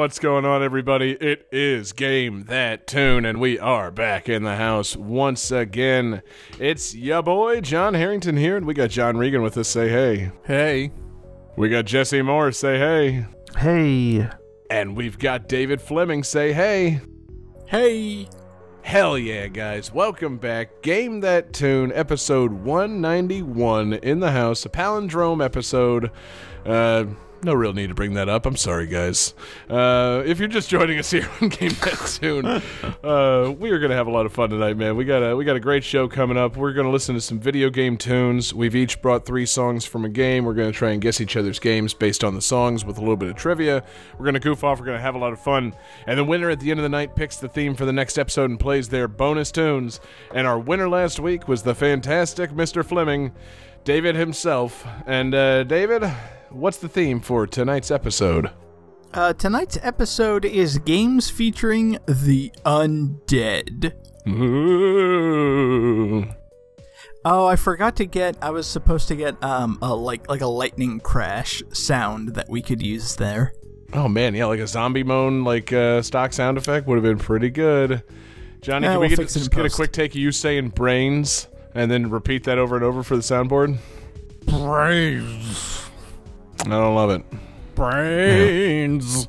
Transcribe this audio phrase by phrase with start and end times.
[0.00, 1.12] What's going on, everybody?
[1.12, 6.22] It is Game That Tune, and we are back in the house once again.
[6.58, 9.68] It's ya boy, John Harrington here, and we got John Regan with us.
[9.68, 10.32] Say hey.
[10.46, 10.90] Hey.
[11.58, 12.50] We got Jesse Moore.
[12.50, 13.26] Say hey.
[13.58, 14.26] Hey.
[14.70, 16.22] And we've got David Fleming.
[16.22, 17.02] Say hey.
[17.66, 18.26] Hey.
[18.80, 19.92] Hell yeah, guys.
[19.92, 20.80] Welcome back.
[20.80, 26.10] Game That Tune, episode 191 in the house, a palindrome episode.
[26.64, 27.04] Uh,
[27.44, 28.46] no real need to bring that up.
[28.46, 29.34] I'm sorry, guys.
[29.68, 33.90] Uh, if you're just joining us here on Game That Tune, uh, we are going
[33.90, 34.96] to have a lot of fun tonight, man.
[34.96, 36.56] We got a we got a great show coming up.
[36.56, 38.52] We're going to listen to some video game tunes.
[38.52, 40.44] We've each brought three songs from a game.
[40.44, 43.00] We're going to try and guess each other's games based on the songs with a
[43.00, 43.82] little bit of trivia.
[44.18, 44.78] We're going to goof off.
[44.78, 45.74] We're going to have a lot of fun.
[46.06, 48.18] And the winner at the end of the night picks the theme for the next
[48.18, 50.00] episode and plays their bonus tunes.
[50.34, 52.84] And our winner last week was the fantastic Mr.
[52.84, 53.32] Fleming,
[53.84, 54.86] David himself.
[55.06, 56.04] And uh, David,
[56.50, 58.50] what's the theme for tonight's episode?
[59.12, 63.92] Uh, tonight's episode is games featuring the undead.
[64.28, 66.26] Ooh.
[67.24, 68.36] Oh, I forgot to get.
[68.40, 72.62] I was supposed to get um a like like a lightning crash sound that we
[72.62, 73.52] could use there.
[73.92, 77.18] Oh man, yeah, like a zombie moan, like uh, stock sound effect would have been
[77.18, 78.02] pretty good.
[78.62, 80.16] Johnny, Yeah, can we we'll get, fix it in just get a quick take of
[80.16, 83.78] you saying brains and then repeat that over and over for the soundboard?
[84.46, 85.79] Brains.
[86.60, 87.22] I don't love it.
[87.74, 89.28] Brains.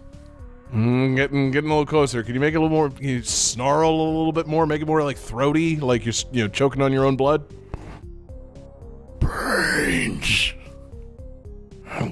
[0.74, 2.24] Mm, getting getting a little closer.
[2.24, 2.90] Can you make it a little more?
[2.90, 4.66] Can you snarl a little bit more?
[4.66, 7.44] Make it more like throaty, like you're you know choking on your own blood.
[9.20, 10.54] Brains.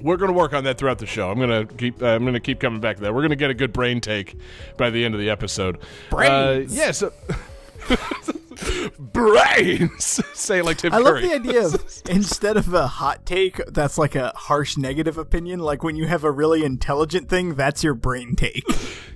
[0.03, 1.31] We're gonna work on that throughout the show.
[1.31, 2.01] I'm gonna keep.
[2.01, 3.13] Uh, I'm gonna keep coming back to that.
[3.13, 4.35] We're gonna get a good brain take
[4.77, 5.77] by the end of the episode.
[6.09, 6.73] Brains.
[6.73, 6.91] Uh, yeah.
[6.91, 7.13] So.
[8.99, 10.21] brains.
[10.33, 14.15] Say like Tim I love the idea of instead of a hot take, that's like
[14.15, 15.59] a harsh negative opinion.
[15.59, 18.63] Like when you have a really intelligent thing, that's your brain take.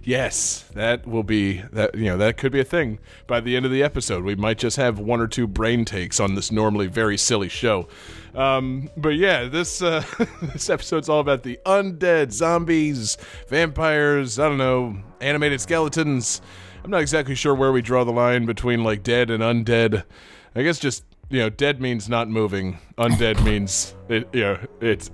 [0.04, 1.96] Yes, that will be that.
[1.96, 4.24] You know, that could be a thing by the end of the episode.
[4.24, 7.88] We might just have one or two brain takes on this normally very silly show.
[8.36, 10.04] Um, but yeah, this uh,
[10.42, 14.40] this episode's all about the undead, zombies, vampires.
[14.40, 16.42] I don't know, animated skeletons.
[16.84, 20.04] I'm not exactly sure where we draw the line between like dead and undead.
[20.56, 22.78] I guess just you know, dead means not moving.
[22.98, 24.28] Undead means it.
[24.34, 25.10] You know, it's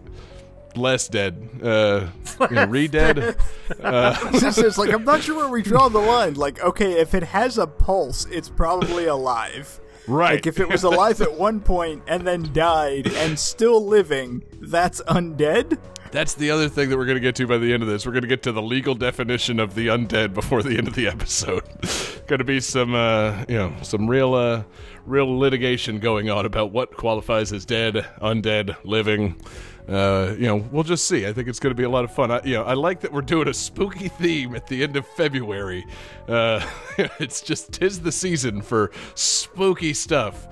[0.76, 1.50] less dead.
[1.64, 2.08] Uh,
[2.42, 3.36] you know, re-dead.
[3.82, 6.34] It's just- it's like I'm not sure where we draw the line.
[6.34, 9.80] Like, okay, if it has a pulse, it's probably alive.
[10.08, 10.36] Right.
[10.36, 15.02] Like if it was alive at one point and then died and still living, that's
[15.04, 15.78] undead.
[16.12, 18.06] That's the other thing that we're going to get to by the end of this.
[18.06, 20.96] We're going to get to the legal definition of the undead before the end of
[20.96, 21.64] the episode.
[22.28, 24.64] going to be some, uh, you know, some real, uh,
[25.06, 29.40] real litigation going on about what qualifies as dead, undead, living.
[29.88, 31.28] Uh, you know, we'll just see.
[31.28, 32.32] I think it's going to be a lot of fun.
[32.32, 35.06] I, you know, I like that we're doing a spooky theme at the end of
[35.06, 35.86] February.
[36.28, 36.68] Uh,
[37.20, 40.48] it's just tis the season for spooky stuff.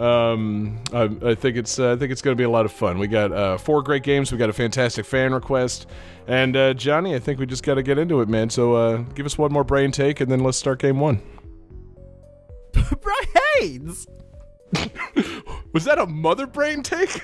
[0.00, 2.72] Um, I, I think it's uh, I think it's going to be a lot of
[2.72, 2.98] fun.
[2.98, 4.32] We got uh, four great games.
[4.32, 5.86] We got a fantastic fan request,
[6.26, 8.48] and uh, Johnny, I think we just got to get into it, man.
[8.48, 11.20] So uh, give us one more brain take, and then let's start game one.
[13.60, 14.06] Brains.
[15.72, 17.20] Was that a mother brain take?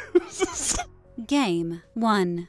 [1.26, 2.48] Game 1.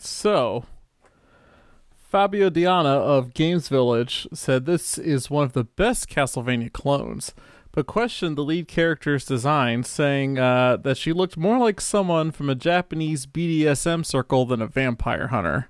[0.00, 0.64] Right, so
[1.96, 7.34] Fabio Diana of Games Village said this is one of the best Castlevania clones,
[7.72, 12.50] but questioned the lead character's design, saying uh, that she looked more like someone from
[12.50, 15.69] a Japanese BDSM circle than a vampire hunter.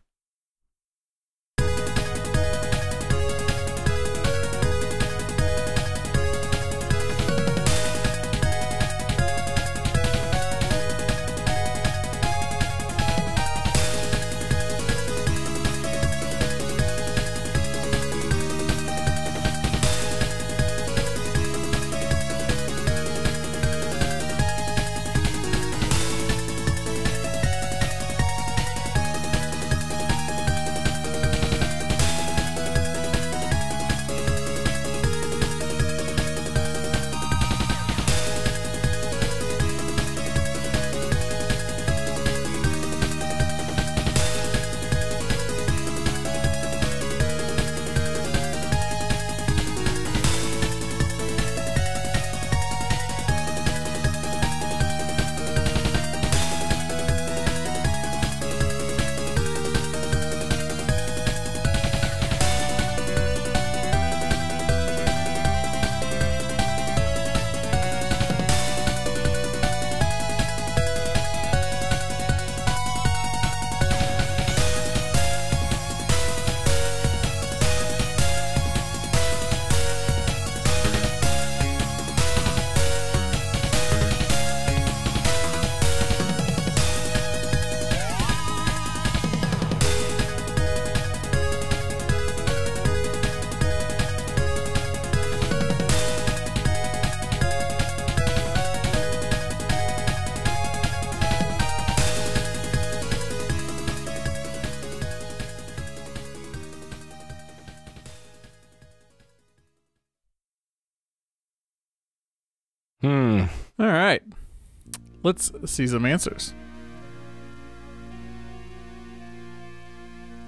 [115.30, 116.54] Let's see some answers.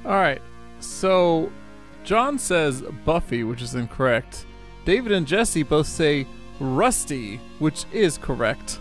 [0.05, 0.43] All right,
[0.81, 1.53] so
[2.03, 4.45] John says Buffy, which is incorrect.
[4.85, 6.27] David and Jesse both say
[6.59, 8.81] Rusty, which is correct.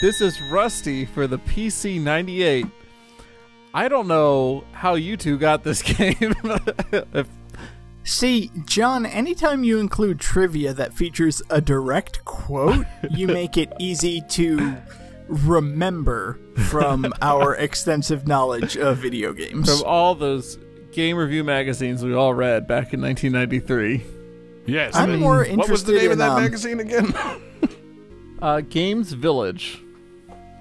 [0.00, 2.66] This is Rusty for the PC 98.
[3.74, 6.34] I don't know how you two got this game.
[6.92, 7.26] if
[8.04, 14.22] See, John, anytime you include trivia that features a direct quote, you make it easy
[14.30, 14.76] to
[15.28, 19.70] remember from our extensive knowledge of video games.
[19.70, 20.58] from all those
[20.92, 24.02] game review magazines we all read back in 1993.
[24.66, 24.94] Yes.
[24.94, 27.14] I'm but more What was the interested name of in, that um, magazine again?
[28.42, 29.80] Uh, Games Village.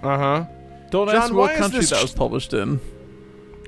[0.03, 0.45] uh huh.
[0.91, 2.79] Don't John, ask me why country this that was published in.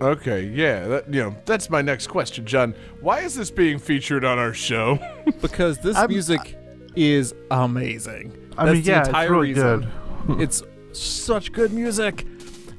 [0.03, 2.75] Okay, yeah, that, you know that's my next question, John.
[3.01, 4.99] Why is this being featured on our show?
[5.41, 6.57] Because this I'm- music
[6.95, 8.31] is amazing.
[8.57, 9.89] I That's mean, the yeah, it's really reason.
[10.27, 10.39] good.
[10.41, 12.25] It's such good music.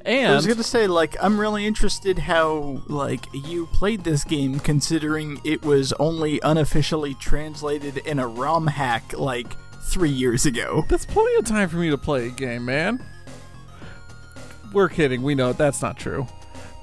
[0.05, 4.59] And I was gonna say, like, I'm really interested how, like, you played this game
[4.59, 9.47] considering it was only unofficially translated in a ROM hack, like,
[9.89, 10.83] three years ago.
[10.89, 13.03] that's plenty of time for me to play a game, man.
[14.73, 15.21] We're kidding.
[15.23, 16.27] We know that's not true.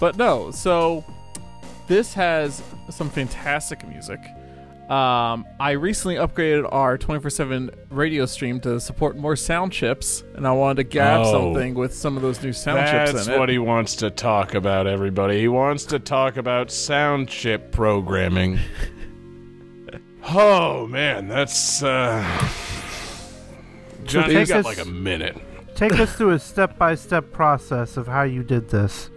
[0.02, 1.04] But no, so
[1.86, 4.18] this has some fantastic music.
[4.90, 10.50] Um, I recently upgraded our 24/7 radio stream to support more sound chips, and I
[10.50, 11.30] wanted to gab Oh.
[11.32, 13.38] something with some of those new sound chips That's in it.
[13.38, 15.38] what he wants to talk about, everybody.
[15.38, 18.58] He wants to talk about sound chip programming.
[20.34, 22.24] oh man, that's uh
[24.02, 25.36] John, you got us- like a minute.
[25.76, 29.08] Take us through a step-by-step process of how you did this.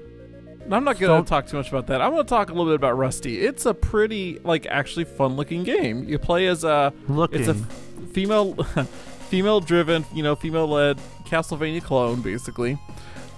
[0.71, 2.01] I'm not going Don't- to talk too much about that.
[2.01, 3.41] I'm going to talk a little bit about Rusty.
[3.41, 6.07] It's a pretty, like, actually fun-looking game.
[6.09, 7.39] You play as a Looking.
[7.39, 8.53] it's a f- female,
[9.29, 12.77] female-driven, you know, female-led Castlevania clone, basically.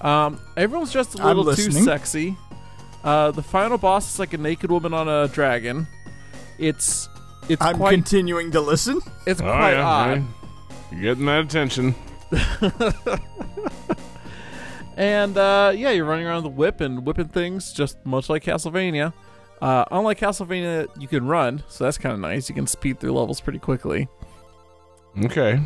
[0.02, 2.38] Um, everyone's just a I'm little too sexy.
[3.04, 5.88] Uh, the final boss is like a naked woman on a dragon.
[6.60, 7.08] It's
[7.50, 9.00] it's I'm quite continuing to listen.
[9.26, 10.18] it's Oh, quite yeah, odd.
[10.18, 10.24] yeah.
[10.92, 11.96] You're getting that attention.
[14.98, 19.14] And uh, yeah, you're running around the whip and whipping things, just much like Castlevania.
[19.62, 22.50] Uh, unlike Castlevania, you can run, so that's kind of nice.
[22.50, 24.08] You can speed through levels pretty quickly.
[25.24, 25.60] Okay.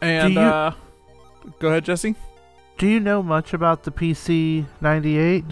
[0.00, 0.72] And you- uh,
[1.58, 2.14] go ahead, Jesse.
[2.78, 5.44] Do you know much about the PC 98?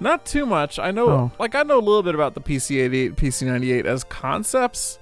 [0.00, 0.78] Not too much.
[0.78, 1.30] I know, Oh.
[1.38, 4.98] like, I know a little bit about the PC 88, PC 98 as concepts.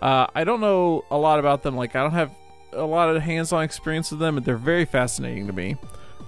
[0.00, 1.76] Uh, I don't know a lot about them.
[1.76, 2.30] Like, I don't have
[2.72, 5.76] a lot of hands-on experience with them, but they're very fascinating to me.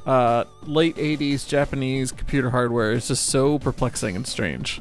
[0.07, 4.81] Uh, late '80s Japanese computer hardware is just so perplexing and strange,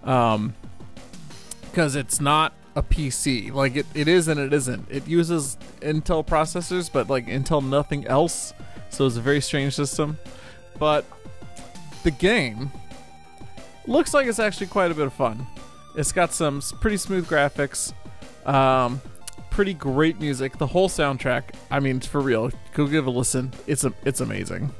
[0.00, 3.52] because it's not a PC.
[3.52, 4.86] Like it, it is and it isn't.
[4.90, 8.52] It uses Intel processors, but like Intel nothing else.
[8.90, 10.18] So it's a very strange system.
[10.78, 11.04] But
[12.04, 12.70] the game
[13.86, 15.46] looks like it's actually quite a bit of fun.
[15.96, 17.94] It's got some pretty smooth graphics,
[18.46, 19.00] um,
[19.56, 20.58] pretty great music.
[20.58, 23.50] The whole soundtrack, I mean, for real, go give a listen.
[23.66, 24.70] It's a, it's amazing.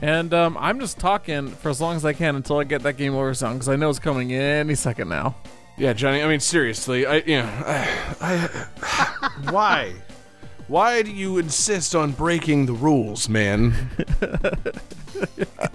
[0.00, 2.96] And um, I'm just talking for as long as I can until I get that
[2.96, 5.36] game over song because I know it's coming any second now.
[5.76, 6.22] Yeah, Johnny.
[6.22, 7.04] I mean, seriously.
[7.04, 9.92] I, you know, I, I why,
[10.66, 13.74] why do you insist on breaking the rules, man?
[14.22, 14.56] I,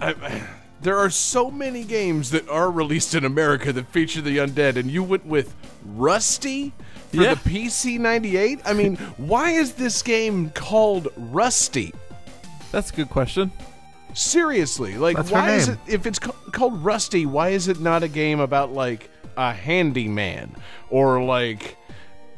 [0.20, 0.48] I-
[0.80, 4.88] there are so many games that are released in America that feature the undead, and
[4.90, 5.54] you went with
[5.84, 6.72] Rusty
[7.10, 7.34] for Yeah.
[7.34, 8.60] the PC ninety eight.
[8.64, 11.92] I mean, why is this game called Rusty?
[12.72, 13.50] That's a good question.
[14.14, 17.26] Seriously, like, That's why is it if it's ca- called Rusty?
[17.26, 20.54] Why is it not a game about like a handyman
[20.90, 21.76] or like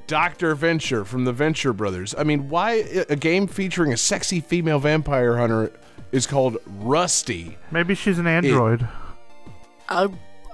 [0.06, 2.14] Doctor Venture from the Venture Brothers?
[2.18, 5.72] I mean, why a a game featuring a sexy female vampire hunter
[6.12, 7.56] is called Rusty?
[7.70, 8.86] Maybe she's an android.
[9.88, 10.08] I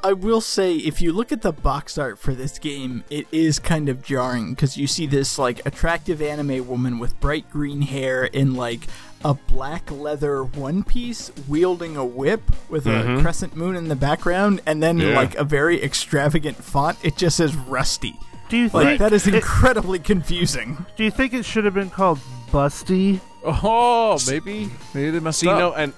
[0.07, 3.59] I will say if you look at the box art for this game, it is
[3.59, 8.23] kind of jarring because you see this like attractive anime woman with bright green hair
[8.27, 8.83] in like
[9.25, 13.21] a black leather one piece wielding a whip with a mm-hmm.
[13.21, 15.17] crescent moon in the background and then Yeah.
[15.17, 18.15] like a very extravagant font it just says rusty.
[18.49, 20.87] do you Like think that is it- incredibly confusing.
[20.95, 22.21] do you think it should have been called
[22.53, 23.19] Busty?
[23.45, 25.59] Oh, maybe maybe they messed See, up.
[25.59, 25.93] no, and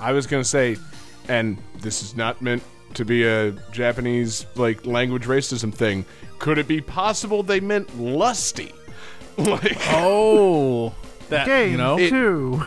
[0.00, 0.78] I was gonna say,
[1.28, 2.62] and this is not meant
[2.94, 6.04] to be a Japanese like language racism thing.
[6.38, 8.74] Could it be possible they meant lusty?
[9.38, 10.94] like, oh,
[11.28, 11.98] that Game you know.
[11.98, 12.62] it- two.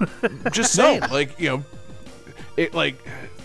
[0.52, 1.64] just saying, like you know,
[2.56, 2.96] it like.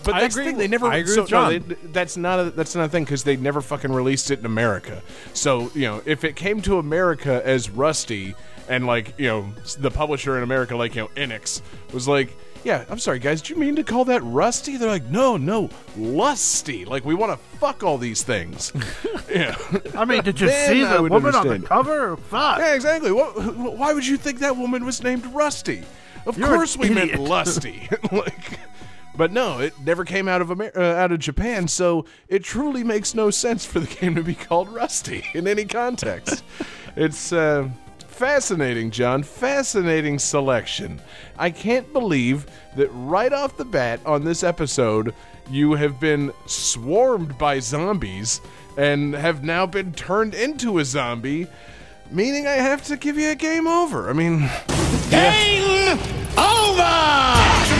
[0.04, 0.58] But I that's the agree thing.
[0.58, 0.86] They never.
[0.86, 3.36] I agree so, with no, they- that's not a that's not a thing because they
[3.36, 5.02] never fucking released it in America.
[5.34, 8.34] So you know, if it came to America as Rusty,
[8.68, 11.60] and like you know, the publisher in America, like you know, Enix,
[11.92, 14.76] was like, yeah, I'm sorry guys, do you mean to call that Rusty?
[14.76, 16.84] They're like, no, no, Lusty.
[16.84, 18.72] Like we want to fuck all these things.
[19.32, 19.56] yeah.
[19.94, 21.62] I mean, did you Then see I the would woman on understand.
[21.62, 22.16] the cover?
[22.16, 22.58] Fuck.
[22.58, 23.12] Yeah, exactly.
[23.12, 25.84] What, why would you think that woman was named Rusty?
[26.26, 27.20] Of You're an course, we meant idiot.
[27.28, 27.88] Lusty.
[28.12, 28.58] like,
[29.16, 32.82] but no, it never came out of Amer- uh, out of Japan, so it truly
[32.82, 36.42] makes no sense for the game to be called Rusty in any context.
[36.96, 37.68] it's uh,
[38.16, 39.22] fascinating, John.
[39.22, 41.00] Fascinating selection.
[41.38, 42.46] I can't believe
[42.76, 45.14] that right off the bat on this episode,
[45.50, 48.40] you have been swarmed by zombies
[48.76, 51.46] and have now been turned into a zombie
[52.10, 54.08] meaning I have to give you a game over.
[54.08, 54.48] I mean,
[55.10, 55.98] Game
[56.38, 57.75] over!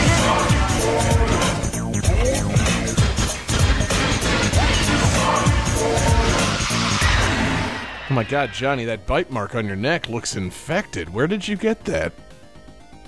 [8.09, 11.09] Oh my god, Johnny, that bite mark on your neck looks infected.
[11.13, 12.13] Where did you get that?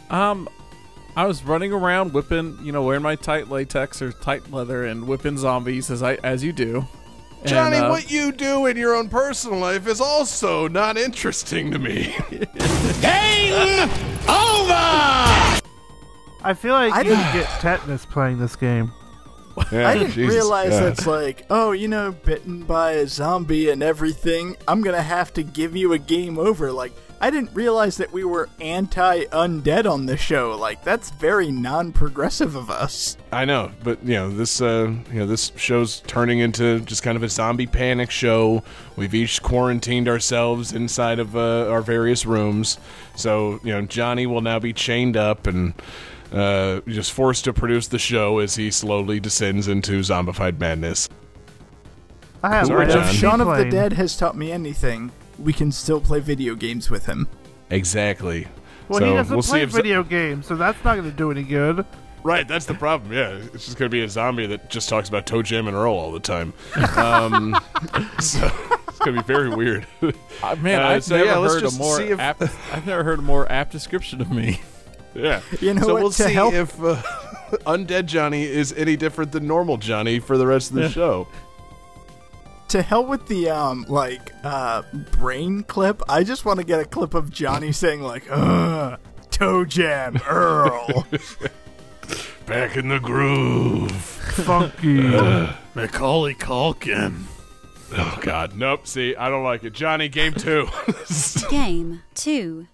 [0.10, 0.50] Um,
[1.16, 5.08] I was running around whipping, you know, wearing my tight latex or tight leather and
[5.08, 6.88] whipping zombies as I as you do.
[7.42, 11.72] And, Johnny, uh, what you do in your own personal life is also not interesting
[11.72, 12.16] to me.
[13.02, 13.90] Game
[14.28, 15.60] over!
[16.42, 18.92] I feel like I you didn't- get tetanus playing this game.
[19.72, 20.88] Yeah, I didn't Jesus, realize yeah.
[20.88, 24.58] it's like, oh, you know, bitten by a zombie and everything.
[24.68, 26.72] I'm gonna have to give you a game over.
[26.72, 30.56] Like, I didn't realize that we were anti-undead on the show.
[30.56, 33.18] Like, that's very non-progressive of us.
[33.32, 34.62] I know, but you know this.
[34.62, 38.64] Uh, you know this show's turning into just kind of a zombie panic show.
[38.96, 42.80] We've each quarantined ourselves inside of uh, our various rooms,
[43.16, 45.74] so you know Johnny will now be chained up and
[46.32, 51.10] uh, just forced to produce the show as he slowly descends into zombified madness.
[52.44, 52.98] I have Sorry, John.
[53.00, 53.70] If own Shaun of the.
[53.70, 57.28] Dead has taught me anything, we can still play video games with him.
[57.70, 58.48] Exactly.
[58.88, 61.16] Well, so he doesn't we'll play see if video games, so that's not going to
[61.16, 61.86] do any good.
[62.24, 63.14] Right, that's the problem.
[63.14, 66.12] Yeah, it's just gonna be a zombie that just talks about ToeJam and Earl all
[66.12, 66.54] the time.
[66.98, 67.56] Um,
[68.20, 68.52] so
[68.90, 69.88] it's gonna be very weird.
[70.02, 72.42] uh, man, Uh, I've so, never yeah, heard a more if- apt,
[72.74, 74.60] I've never heard a more apt description of me.
[75.14, 75.42] Yeah.
[75.62, 76.96] You know so what, we'll to see help- if uh,
[77.66, 81.28] Undead Johnny is any different than normal Johnny for the rest of the show.
[82.70, 86.04] To hell with the um like uh brain clip.
[86.08, 89.00] I just want to get a clip of Johnny saying like, "Ugh,
[89.32, 91.08] toe jam, Earl."
[92.46, 93.92] Back in the groove.
[93.92, 95.02] Funky.
[95.76, 97.24] Macaulay Culkin.
[97.92, 98.86] Oh God, nope.
[98.86, 99.74] See, I don't like it.
[99.74, 100.68] Johnny, game two.
[101.50, 102.68] Game 2.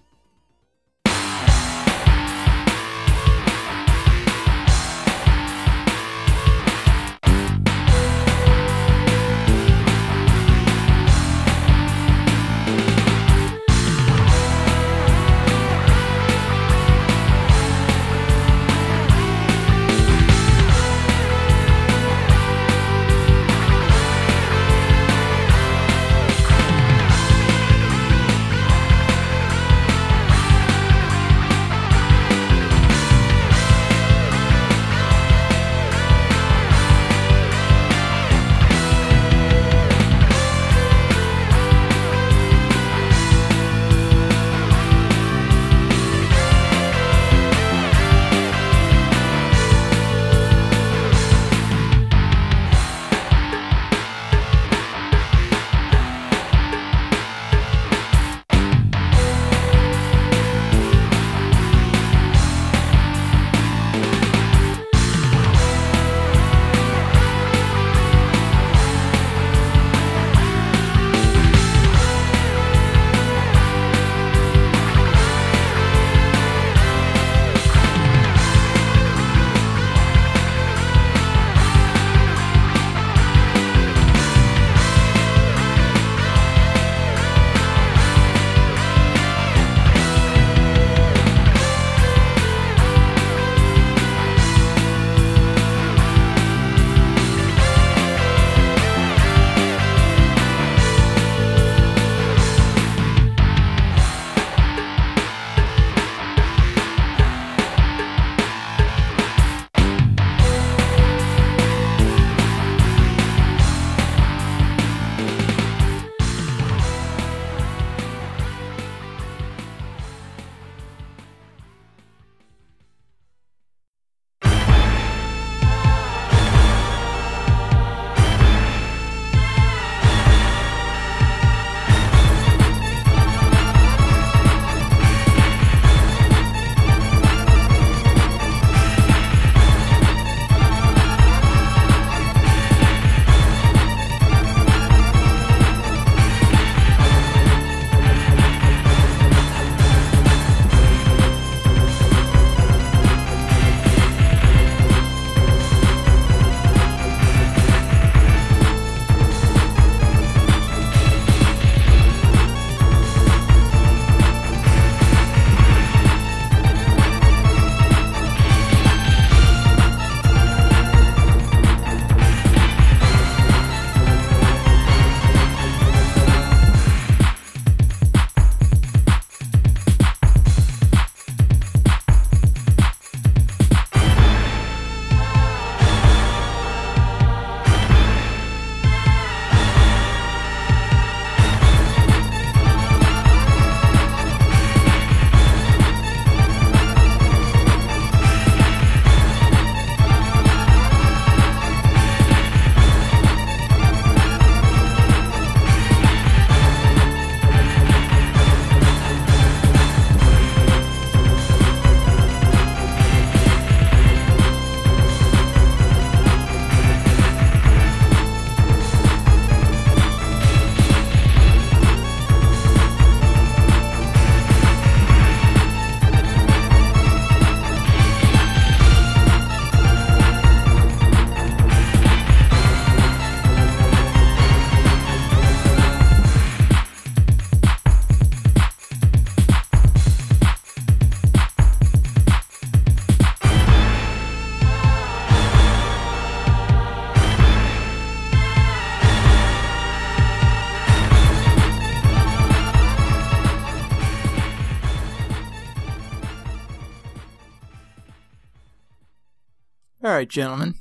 [260.25, 260.73] Right, gentlemen.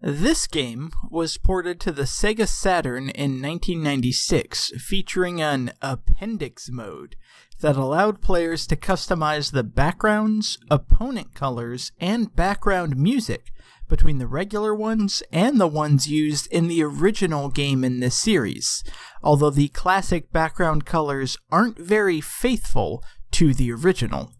[0.00, 7.16] This game was ported to the Sega Saturn in 1996, featuring an appendix mode
[7.60, 13.50] that allowed players to customize the backgrounds, opponent colors, and background music
[13.88, 18.84] between the regular ones and the ones used in the original game in this series,
[19.24, 24.30] although the classic background colors aren't very faithful to the original.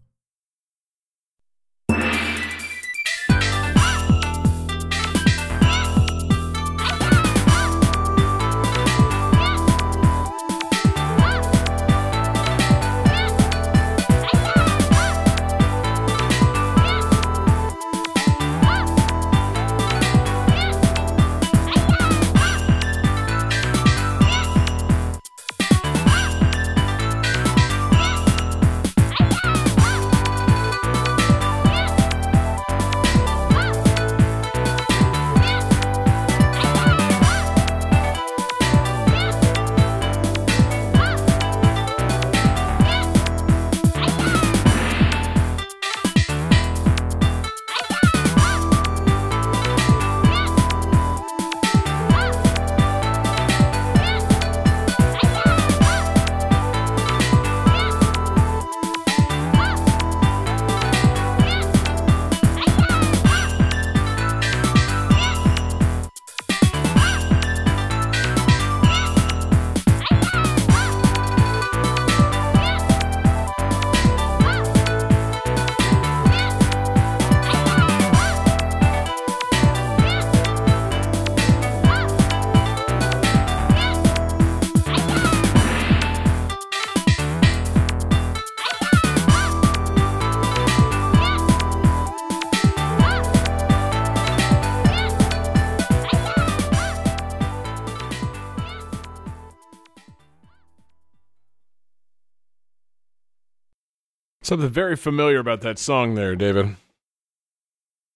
[104.49, 106.75] Something very familiar about that song there, David.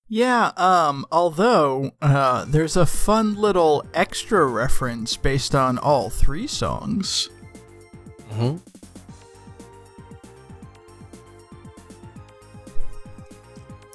[0.08, 7.30] Yeah, um, although, uh, there's a fun little extra reference based on all three songs.
[8.32, 8.58] Mm-hmm.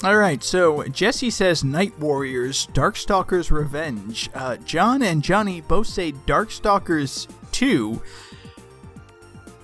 [0.07, 4.31] Alright, so Jesse says Night Warriors, Darkstalkers Revenge.
[4.33, 8.01] Uh, John and Johnny both say Darkstalkers 2.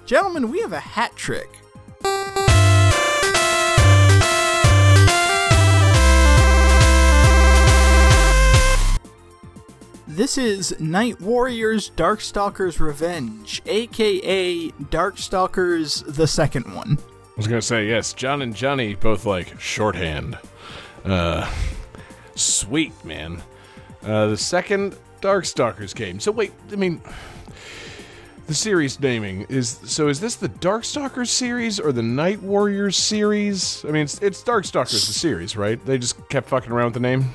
[0.06, 1.60] Gentlemen, we have a hat trick.
[10.14, 16.98] This is Night Warriors Darkstalkers Revenge, aka Darkstalkers the second one.
[17.00, 18.12] I was gonna say yes.
[18.12, 20.38] John and Johnny both like shorthand.
[21.04, 21.52] Uh,
[22.36, 23.42] sweet man.
[24.04, 26.20] Uh, the second Darkstalkers game.
[26.20, 27.02] So wait, I mean,
[28.46, 30.06] the series naming is so.
[30.06, 33.84] Is this the Darkstalkers series or the Night Warriors series?
[33.84, 35.84] I mean, it's, it's Darkstalkers the series, right?
[35.84, 37.34] They just kept fucking around with the name.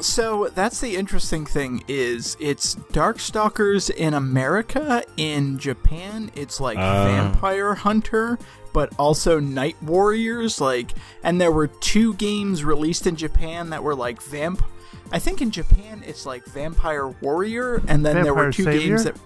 [0.00, 5.04] So that's the interesting thing is it's Darkstalkers in America.
[5.16, 7.04] In Japan, it's like Ah.
[7.04, 8.38] Vampire Hunter,
[8.72, 10.60] but also Night Warriors.
[10.60, 14.64] Like, and there were two games released in Japan that were like vamp.
[15.12, 18.88] I think in Japan it's like Vampire Warrior, and then there were two Savior?
[18.88, 19.16] games that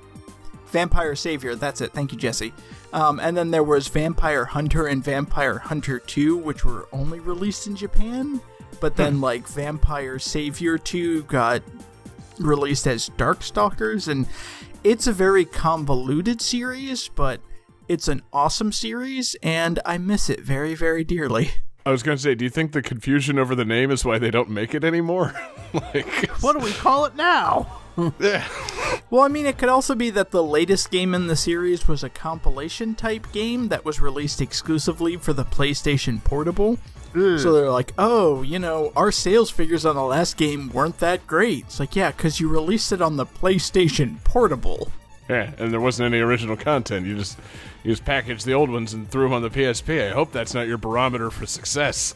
[0.66, 1.54] Vampire Savior.
[1.54, 1.92] That's it.
[1.92, 2.52] Thank you, Jesse.
[2.92, 7.66] Um, and then there was Vampire Hunter and Vampire Hunter 2, which were only released
[7.66, 8.40] in Japan.
[8.80, 9.24] But then, hmm.
[9.24, 11.62] like, Vampire Savior 2 got
[12.38, 14.08] released as Darkstalkers.
[14.08, 14.26] And
[14.84, 17.40] it's a very convoluted series, but
[17.88, 21.50] it's an awesome series, and I miss it very, very dearly.
[21.84, 24.30] I was gonna say, do you think the confusion over the name is why they
[24.30, 25.32] don't make it anymore?
[25.72, 27.80] like, What do we call it now?
[28.18, 28.46] yeah.
[29.08, 32.02] Well, I mean, it could also be that the latest game in the series was
[32.02, 36.78] a compilation type game that was released exclusively for the PlayStation Portable.
[37.38, 41.26] So they're like, oh, you know, our sales figures on the last game weren't that
[41.26, 41.64] great.
[41.64, 44.90] It's like, yeah, because you released it on the PlayStation Portable.
[45.28, 47.06] Yeah, and there wasn't any original content.
[47.06, 47.38] You just
[47.82, 50.10] you just packaged the old ones and threw them on the PSP.
[50.10, 52.14] I hope that's not your barometer for success.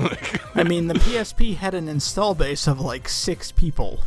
[0.00, 4.02] like, I mean, the PSP had an install base of like six people.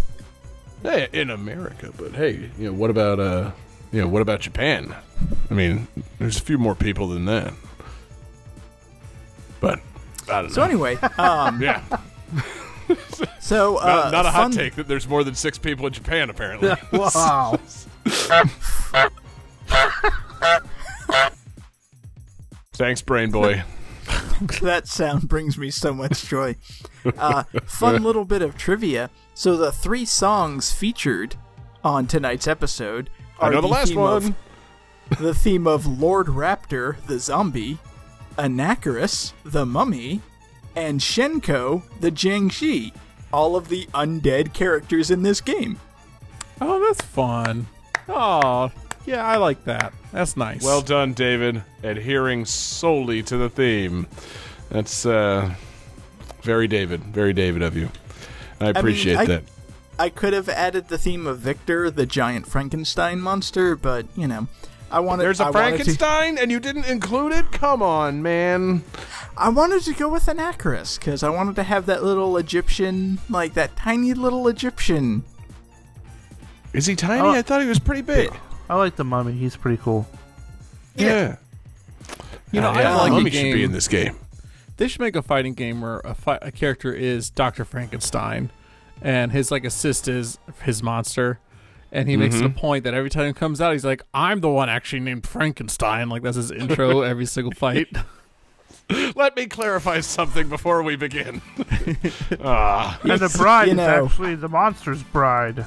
[0.83, 3.51] hey, in America, but hey, you know what about uh,
[3.91, 4.95] you know what about Japan?
[5.49, 5.87] I mean,
[6.19, 7.53] there's a few more people than that.
[10.29, 10.53] I don't know.
[10.55, 11.81] So anyway, um, yeah,
[13.39, 15.93] so uh, not, not a hot fun- take that there's more than six people in
[15.93, 16.71] Japan apparently.
[16.91, 17.59] Wow.
[22.73, 23.63] Thanks, Brain Boy.
[24.61, 26.55] that sound brings me so much joy.
[27.17, 29.09] Uh, fun little bit of trivia.
[29.33, 31.35] So the three songs featured
[31.83, 34.35] on tonight's episode I are know the last theme of- one.
[35.19, 37.77] the theme of Lord Raptor, the zombie,
[38.37, 40.21] Anakaris, the mummy,
[40.75, 42.93] and Shenko, the Jiangshi.
[43.33, 45.79] All of the undead characters in this game.
[46.59, 47.67] Oh, that's fun.
[48.09, 48.71] Oh,
[49.05, 49.93] yeah, I like that.
[50.11, 50.63] That's nice.
[50.63, 51.63] Well done, David.
[51.81, 54.07] Adhering solely to the theme.
[54.69, 55.53] That's uh,
[56.41, 57.01] very David.
[57.05, 57.89] Very David of you.
[58.59, 59.43] I appreciate I- that.
[59.99, 64.47] I could have added the theme of Victor, the giant Frankenstein monster, but you know,
[64.91, 65.23] I wanted.
[65.23, 67.51] There's I a wanted to- Frankenstein, and you didn't include it.
[67.51, 68.83] Come on, man.
[69.37, 73.53] I wanted to go with Anakaris because I wanted to have that little Egyptian, like
[73.53, 75.23] that tiny little Egyptian.
[76.73, 77.21] Is he tiny?
[77.21, 77.31] Oh.
[77.31, 78.31] I thought he was pretty big.
[78.69, 79.33] I like the mummy.
[79.33, 80.07] He's pretty cool.
[80.95, 81.37] Yeah.
[82.51, 83.53] you know, Uh, I yeah, like the Mummy a should game.
[83.55, 84.15] be in this game.
[84.77, 88.49] They should make a fighting game where a, fi- a character is Doctor Frankenstein,
[89.01, 91.39] and his like assist is his monster,
[91.91, 92.57] and he makes it a Mm-hmm.
[92.59, 96.09] point that every time he comes out, he's like, "I'm the one actually named Frankenstein."
[96.09, 97.87] Like that's his intro every single fight.
[99.15, 101.41] Let me clarify something before we begin.
[102.43, 105.65] ah, And the bride you is actually the monster's bride.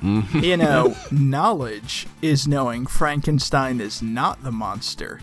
[0.00, 5.20] You know, knowledge is knowing Frankenstein is not the monster.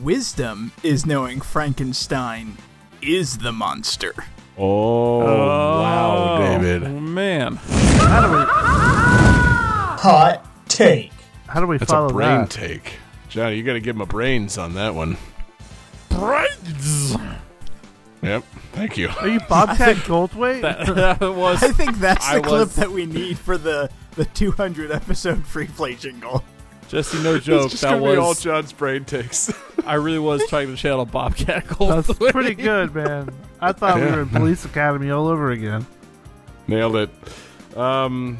[0.00, 2.56] Wisdom is knowing Frankenstein
[3.02, 4.14] is the monster.
[4.58, 5.18] Oh,
[5.80, 6.82] wow, Oh, David.
[6.90, 7.56] man.
[7.56, 8.44] How do we?
[10.02, 11.12] Hot take.
[11.48, 12.50] How do we That's follow a brain that?
[12.50, 12.94] take.
[13.28, 15.16] Johnny, you got to give him a brains on that one.
[16.10, 17.16] Brains.
[18.22, 18.44] Yep.
[18.72, 19.08] Thank you.
[19.20, 20.62] Are you Bobcat Goldthwait?
[20.62, 21.62] That, that was.
[21.62, 25.46] I think that's I the clip was- that we need for the the 200 episode
[25.46, 26.42] free play jingle.
[26.88, 27.64] Jesse, no joke.
[27.64, 28.34] It's just That gonna be all.
[28.34, 29.52] John's brain takes.
[29.86, 32.04] I really was trying to channel Bobcat Gold.
[32.04, 33.30] That's pretty good, man.
[33.60, 35.86] I thought we were in Police Academy all over again.
[36.68, 37.10] Nailed it.
[37.76, 38.38] Um.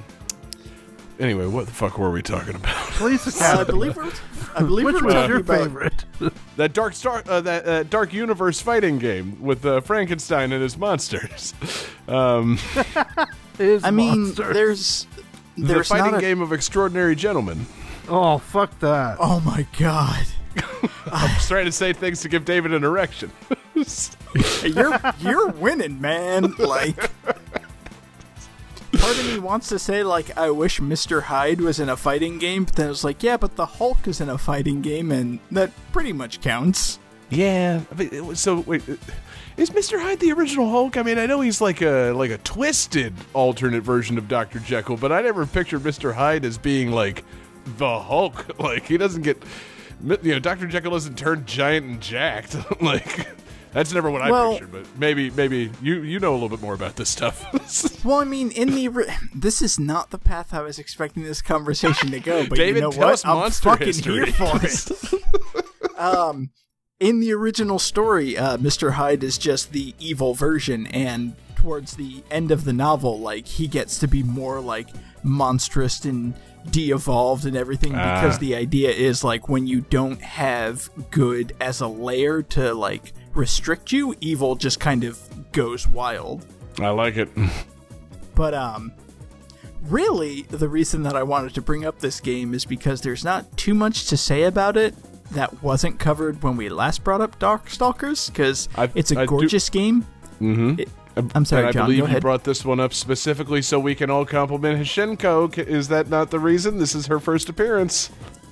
[1.18, 2.74] Anyway, what the fuck were we talking about?
[2.92, 3.64] Police Uh, I Academy.
[3.72, 4.12] believe we're,
[4.54, 6.04] I believe Which we're was your favorite?
[6.56, 10.78] That dark star, uh, that uh, dark universe fighting game with uh, Frankenstein and his
[10.78, 11.52] monsters.
[12.08, 12.58] Um,
[13.58, 14.54] Is I mean, monster.
[14.54, 15.06] there's
[15.58, 17.66] the fighting not a, game of extraordinary gentlemen.
[18.08, 19.16] Oh, fuck that.
[19.20, 20.24] Oh my god.
[21.12, 23.30] I'm just trying to say things to give David an erection.
[24.64, 26.54] you're you're winning, man.
[26.58, 26.96] Like
[28.92, 31.22] part of me wants to say like I wish Mr.
[31.22, 34.20] Hyde was in a fighting game, but then it's like, yeah, but the Hulk is
[34.20, 36.98] in a fighting game and that pretty much counts.
[37.28, 37.80] yeah.
[37.94, 38.94] but it was- So wait, uh,
[39.56, 40.96] is Mister Hyde the original Hulk?
[40.96, 44.96] I mean, I know he's like a like a twisted alternate version of Doctor Jekyll,
[44.96, 47.24] but I never pictured Mister Hyde as being like
[47.78, 48.46] the Hulk.
[48.58, 49.42] Like he doesn't get,
[50.02, 52.56] you know, Doctor Jekyll doesn't turn giant and jacked.
[52.82, 53.26] like
[53.72, 54.72] that's never what I Well- pictured.
[54.72, 57.44] But maybe maybe you you know a little bit more about this stuff.
[58.04, 58.88] Well, I mean, in the
[59.34, 62.80] this is not the path I was expecting this conversation to go, but David, you
[62.82, 63.12] know tell what?
[63.14, 64.14] us I'm monster fucking history.
[64.14, 65.98] here for it.
[65.98, 66.50] um,
[67.00, 68.92] in the original story, uh, Mr.
[68.92, 73.66] Hyde is just the evil version, and towards the end of the novel, like he
[73.66, 74.88] gets to be more like
[75.24, 76.34] monstrous and
[76.70, 78.38] de-evolved and everything because Ah.
[78.40, 83.92] the idea is like when you don't have good as a layer to like restrict
[83.92, 85.18] you, evil just kind of
[85.52, 86.44] goes wild.
[86.80, 87.28] I like it.
[88.34, 88.92] But um
[89.88, 93.56] really the reason that I wanted to bring up this game is because there's not
[93.56, 94.94] too much to say about it
[95.32, 99.70] that wasn't covered when we last brought up Darkstalkers cuz it's a I do- gorgeous
[99.70, 100.04] game.
[100.40, 100.82] Mm-hmm.
[101.34, 102.22] I'm sorry, and I John, believe you ahead.
[102.22, 105.50] brought this one up specifically so we can all compliment Hsien-Ko.
[105.56, 106.78] Is that not the reason?
[106.78, 108.10] This is her first appearance.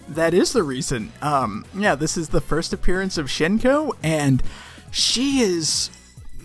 [0.09, 1.12] That is the reason.
[1.22, 4.42] Um, yeah, this is the first appearance of Hsien-Ko, and
[4.90, 5.90] she is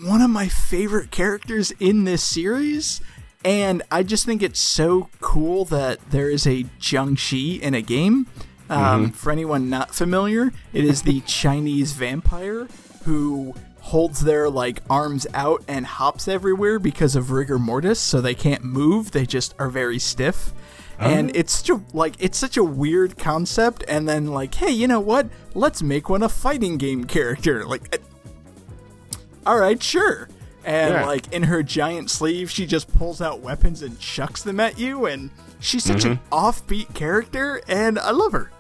[0.04, 3.02] one of my favorite characters in this series.
[3.46, 8.28] And I just think it's so cool that there is a Jiangshi in a game.
[8.70, 12.68] Um, For anyone not familiar, it is the Chinese vampire
[13.06, 13.56] who
[13.90, 18.64] holds their like arms out and hops everywhere because of rigor mortis, so they can't
[18.64, 19.12] move.
[19.12, 20.54] They just are very stiff
[21.02, 24.86] and it's such a, like it's such a weird concept and then like hey you
[24.86, 28.00] know what let's make one a fighting game character like uh,
[29.46, 30.28] all right sure
[30.66, 31.06] and Yeah.
[31.06, 35.06] like in her giant sleeve she just pulls out weapons and chucks them at you
[35.06, 35.30] and
[35.62, 38.52] she's such an offbeat character and i love her.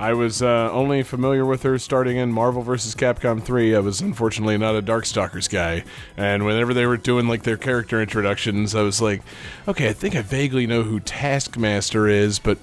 [0.00, 2.94] I was uh, only familiar with her starting in Marvel vs.
[2.94, 3.76] Capcom 3.
[3.76, 5.84] I was unfortunately not a Darkstalkers guy.
[6.16, 9.20] And whenever they were doing like their character introductions, I was like,
[9.68, 12.58] okay, I think I vaguely know who Taskmaster is, but.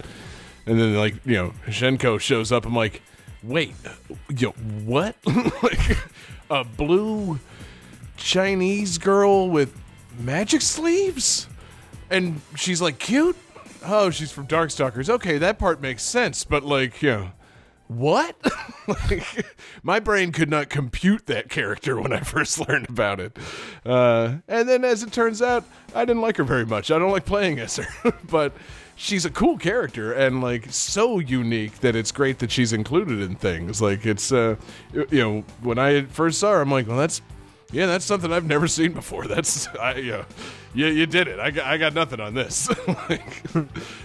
[0.65, 2.65] And then, like, you know, Hsien-Ko shows up.
[2.65, 3.02] I'm like,
[3.41, 3.73] wait,
[4.36, 4.50] yo,
[4.84, 5.15] what?
[5.63, 5.97] like
[6.50, 7.39] a blue
[8.17, 9.80] Chinese girl with
[10.19, 11.47] magic sleeves?
[12.10, 13.38] And she's like cute?
[13.85, 15.09] Oh, she's from Darkstalkers.
[15.09, 17.31] Okay, that part makes sense, but like, you know,
[17.87, 18.35] what?
[18.87, 19.45] like,
[19.81, 23.37] my brain could not compute that character when I first learned about it.
[23.85, 25.63] Uh, and then, as it turns out,
[25.95, 26.91] I didn't like her very much.
[26.91, 28.53] I don't like playing as her, but
[28.95, 33.35] she's a cool character and like so unique that it's great that she's included in
[33.35, 33.81] things.
[33.81, 34.55] Like it's, uh,
[34.93, 37.21] you know, when I first saw her, I'm like, well, that's
[37.71, 39.27] yeah, that's something I've never seen before.
[39.27, 40.23] That's I yeah,
[40.73, 41.39] you, you did it.
[41.39, 42.69] I got, I got nothing on this.
[43.10, 43.43] like,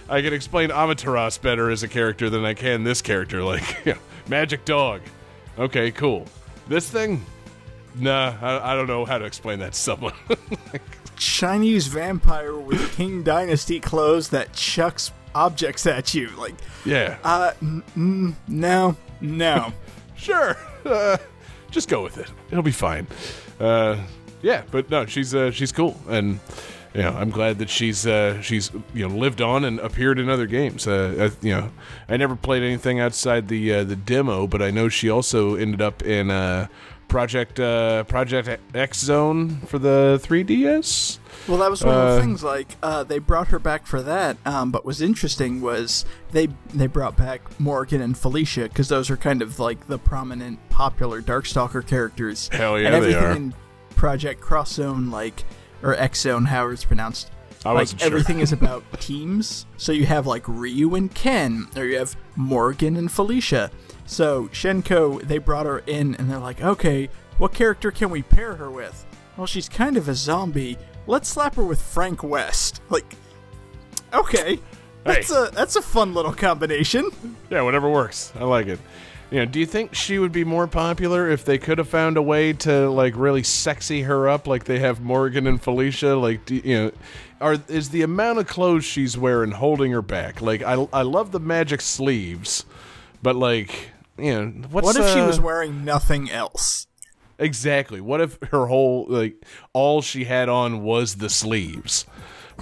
[0.09, 3.41] I can explain Amaterasu better as a character than I can this character.
[3.53, 5.01] Like you know, Magic Dog.
[5.57, 6.25] Okay, cool.
[6.67, 7.23] This thing,
[7.95, 10.13] nah, I, I don't know how to explain that to someone.
[11.17, 16.29] Chinese vampire with King Dynasty clothes that chucks objects at you.
[16.37, 19.71] Like, yeah, uh, n- n- no, no.
[20.15, 20.57] sure.
[20.85, 21.17] Uh,
[21.69, 22.31] just go with it.
[22.51, 23.07] It'll be fine.
[23.63, 23.97] Uh,
[24.41, 26.39] yeah, but no, she's uh, she's cool, and
[26.93, 30.29] you know, I'm glad that she's uh, she's you know lived on and appeared in
[30.29, 30.85] other games.
[30.85, 31.71] Uh, I, you know,
[32.09, 35.81] I never played anything outside the uh, the demo, but I know she also ended
[35.81, 36.67] up in uh,
[37.13, 41.19] Project uh, Project X Zone for the 3DS.
[41.47, 42.43] Well, that was one of Uh, the things.
[42.43, 44.37] Like, uh, they brought her back for that.
[44.47, 49.17] Um, but was interesting was they they brought back Morrigan and Felicia because those are
[49.17, 52.49] kind of like the prominent, popular Darkstalker characters.
[52.51, 53.35] Hell yeah, and they everything are.
[53.35, 53.53] in
[53.95, 55.43] Project Cross Zone, like
[55.83, 57.29] or X Zone, however it's pronounced.
[57.63, 57.99] I like sure.
[58.01, 59.67] everything is about teams.
[59.77, 63.69] So you have like Ryu and Ken, or you have Morrigan and Felicia.
[64.05, 68.55] So Hsien-Ko, they brought her in, and they're like, okay, what character can we pair
[68.55, 69.05] her with?
[69.37, 70.77] Well, she's kind of a zombie.
[71.07, 72.81] Let's slap her with Frank West.
[72.89, 73.15] Like,
[74.13, 74.59] okay,
[75.03, 75.45] that's Hey.
[75.47, 77.09] a that's a fun little combination.
[77.49, 78.31] Yeah, whatever works.
[78.39, 78.79] I like it.
[79.31, 82.17] You know, do you think she would be more popular if they could have found
[82.17, 86.15] a way to like really sexy her up, like they have Morrigan and Felicia?
[86.15, 86.91] Like, do, you know,
[87.41, 90.41] are is the amount of clothes she's wearing holding her back?
[90.41, 92.63] Like, I I love the magic sleeves,
[93.23, 96.87] but like, you know, what's What if she uh, was wearing nothing else?
[97.39, 97.99] Exactly.
[97.99, 102.05] What if her whole like all she had on was the sleeves?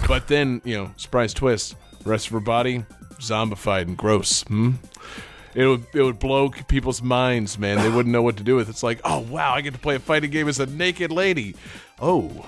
[0.08, 2.86] But then, you know, surprise twist, rest of her body
[3.20, 4.44] zombified and gross.
[4.44, 4.72] Hmm?
[5.54, 7.78] It would it would blow people's minds, man.
[7.78, 8.72] They wouldn't know what to do with it.
[8.72, 11.56] It's like, "Oh, wow, I get to play a fighting game as a naked lady."
[12.00, 12.48] Oh.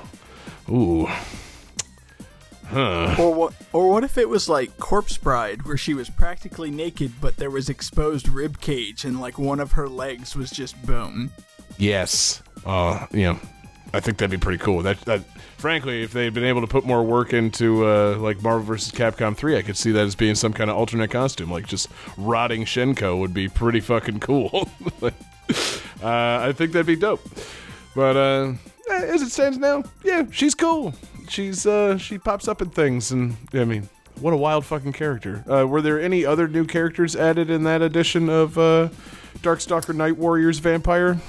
[0.70, 1.10] Ooh.
[2.74, 3.54] Or what?
[3.72, 7.50] Or what if it was like Corpse Bride, where she was practically naked, but there
[7.50, 11.32] was exposed rib cage, and like one of her legs was just bone.
[11.78, 12.42] Yes.
[12.66, 13.40] Uh, you know,
[13.94, 14.82] I think that'd be pretty cool.
[14.82, 15.24] That, that
[15.58, 18.92] frankly, if they'd been able to put more work into uh, like Marvel vs.
[18.92, 21.52] Capcom 3, I could see that as being some kind of alternate costume.
[21.52, 24.70] Like just rotting Hsien-Ko would be pretty fucking cool.
[26.02, 27.22] Uh, I think that'd be dope.
[27.96, 28.54] But uh,
[28.89, 30.93] as it stands now, yeah, she's cool.
[31.30, 35.43] She's uh, she pops up in things, and I mean, what a wild fucking character.
[35.50, 38.89] Uh, were there any other new characters added in that edition of uh,
[39.39, 41.19] Darkstalker Night Warriors Vampire?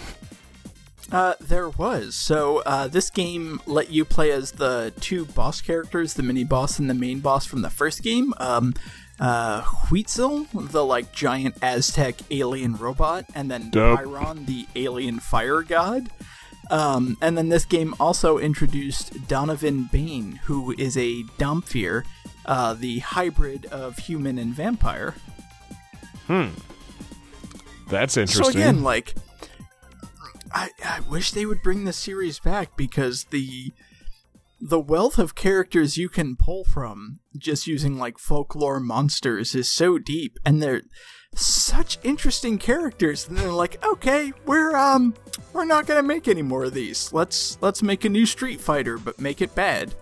[1.13, 2.17] Uh, there was.
[2.17, 6.79] So, uh, this game let you play as the two boss characters, the mini boss
[6.79, 8.35] and the main boss from the first game.
[8.39, 8.75] Um,
[9.21, 14.01] uh, Huitzil, the like giant Aztec alien robot, and then Dope.
[14.01, 16.11] Pyron, the alien fire god.
[16.71, 22.05] Um, and then this game also introduced Donovan Baine, who is a Dhampir,
[22.47, 25.15] uh, the hybrid of human and vampire.
[26.27, 26.49] Hmm.
[27.89, 28.45] That's interesting.
[28.45, 29.15] So again, like,
[30.53, 33.73] I I wish they would bring the series back because the
[34.61, 39.99] the wealth of characters you can pull from just using like folklore monsters is so
[39.99, 40.83] deep, and they're
[41.43, 43.29] such interesting characters.
[43.29, 45.15] And they're like, okay, we're um
[45.53, 47.13] we're not gonna make any more of these.
[47.13, 49.95] Let's let's make a new Street Fighter, but make it bad.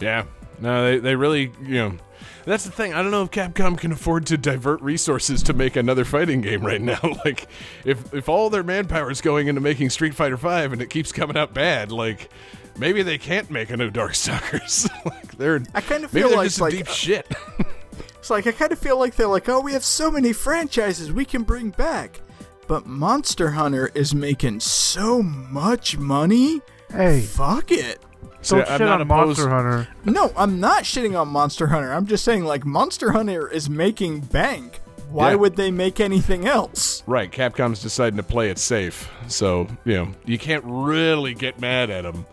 [0.00, 0.24] yeah.
[0.60, 1.96] No, they, they really, you know,
[2.44, 2.94] that's the thing.
[2.94, 6.64] I don't know if Capcom can afford to divert resources to make another fighting game
[6.64, 7.00] right now.
[7.24, 7.48] like,
[7.84, 11.10] if if all their manpower is going into making Street Fighter Five and it keeps
[11.12, 12.30] coming out bad, like
[12.78, 14.88] maybe they can't make a new Darkstalkers.
[15.04, 17.26] like they're, I kind of feel they're like just like deep shit.
[18.24, 21.12] It's like I kind of feel like they're like, oh, we have so many franchises
[21.12, 22.22] we can bring back,
[22.66, 26.62] but Monster Hunter is making so much money.
[26.90, 28.00] Hey, Fuck it.
[28.40, 29.88] So don't I'm shit not on opposed- Monster Hunter.
[30.06, 31.92] No, I'm not shitting on Monster Hunter.
[31.92, 34.80] I'm just saying like Monster Hunter is making bank.
[35.10, 35.36] Why Yeah.
[35.36, 37.02] would they make anything else?
[37.06, 39.06] Right, Capcom's deciding to play it safe.
[39.28, 42.24] So, you know, you can't really get mad at them.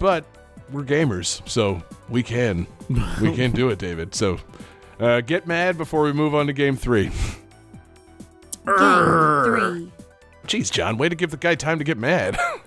[0.00, 0.24] But
[0.72, 2.66] we're gamers, so we can.
[3.22, 4.16] We can do it, David.
[4.16, 4.38] So,
[5.00, 7.10] uh, get mad before we move on to game three.
[8.66, 9.92] Game 3.
[10.46, 12.36] Jeez, John, way to give the guy time to get mad.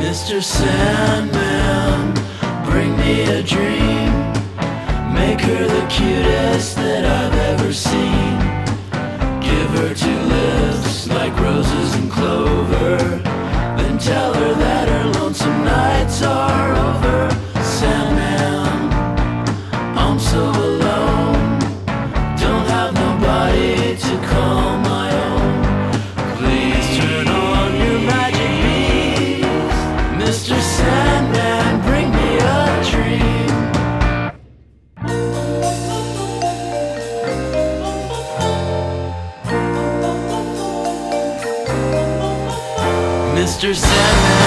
[0.00, 0.42] Mr.
[0.42, 2.14] Sandman,
[2.64, 4.08] bring me a dream.
[5.14, 8.47] Make her the cutest that I've ever seen.
[9.58, 12.96] Give her two lips like roses and clover.
[13.76, 17.37] Then tell her that her lonesome nights are over.
[43.58, 43.74] Mr.
[43.74, 44.37] Sandman,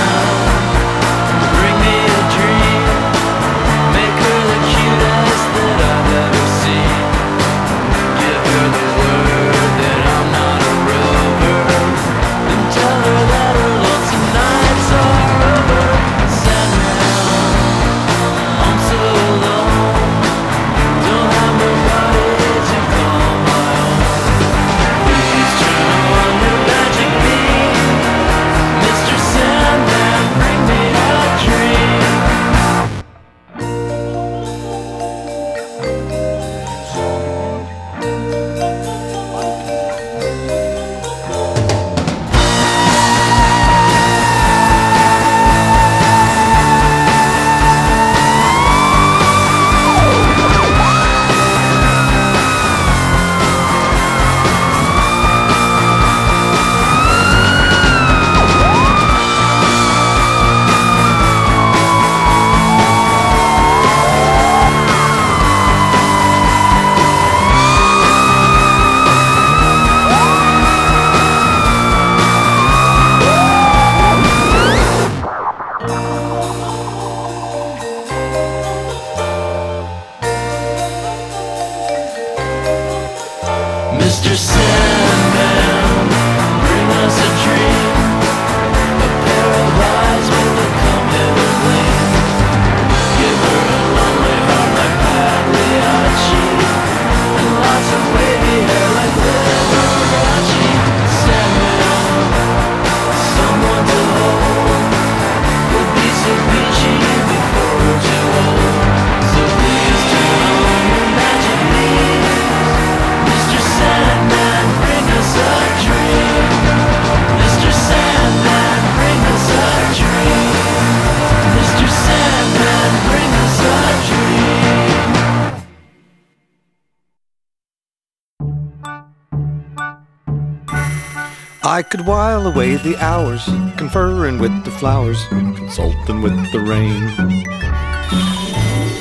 [132.54, 133.46] away the hours,
[133.78, 137.04] conferring with the flowers, consulting with the rain.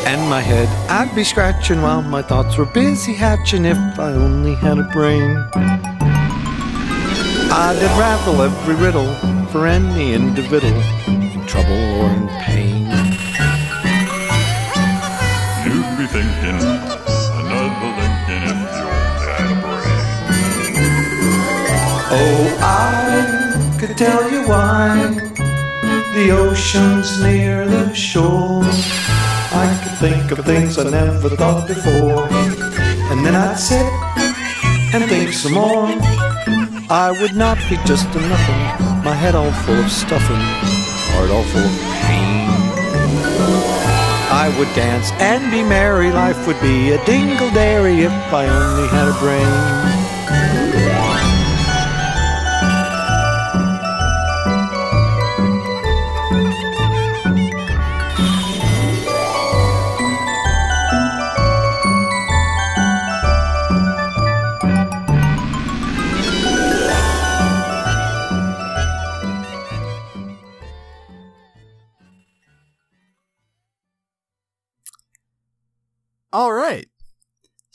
[0.06, 4.54] And my head I'd be scratching while my thoughts were busy hatching if I only
[4.54, 5.36] had a brain.
[7.52, 9.14] I'd unravel every riddle
[9.46, 12.86] for any individual in trouble or in pain.
[15.66, 16.60] You'd be thinking,
[17.40, 20.10] another Lincoln if you only had a brain.
[22.12, 23.39] Oh, I
[24.00, 25.12] tell you why
[26.14, 28.64] the ocean's near the shore.
[29.52, 32.26] I could think of things I never thought before,
[33.10, 33.84] and then I'd sit
[34.94, 35.88] and think some more.
[36.88, 38.62] I would not be just a nothing,
[39.04, 40.44] my head all full of stuffing,
[41.12, 42.48] heart all full of pain.
[44.32, 48.88] I would dance and be merry, life would be a dingle dairy if I only
[48.88, 50.09] had a brain.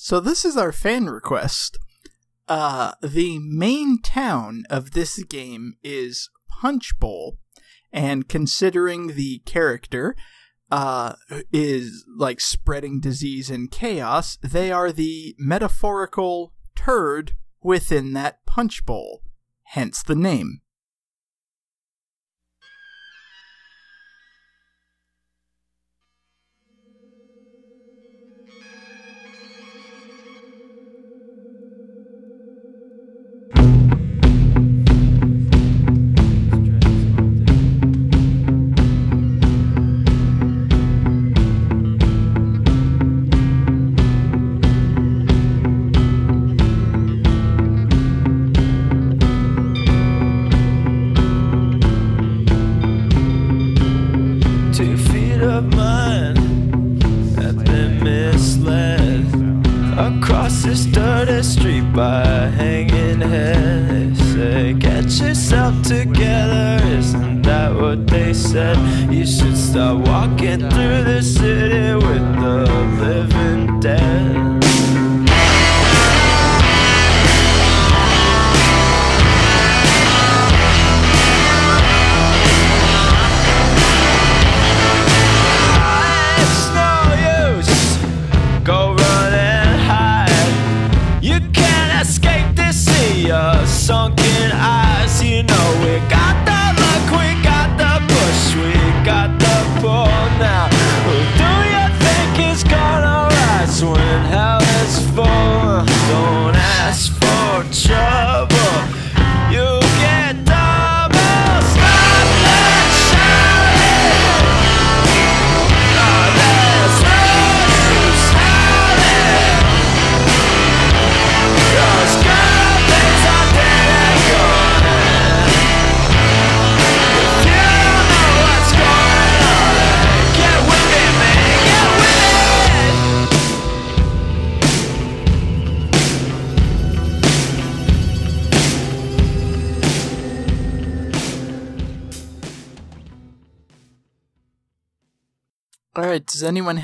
[0.05, 1.79] So this is our fan request.
[2.47, 7.39] Uh, the main town of this game is Punch Bowl,
[7.91, 10.15] and considering the character
[10.69, 11.13] uh,
[11.51, 17.31] is like spreading disease and chaos, they are the metaphorical turd
[17.63, 19.23] within that punch bowl.
[19.69, 20.61] Hence the name.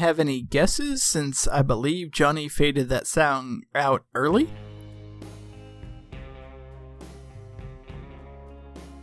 [0.01, 4.49] Have any guesses since I believe Johnny faded that sound out early?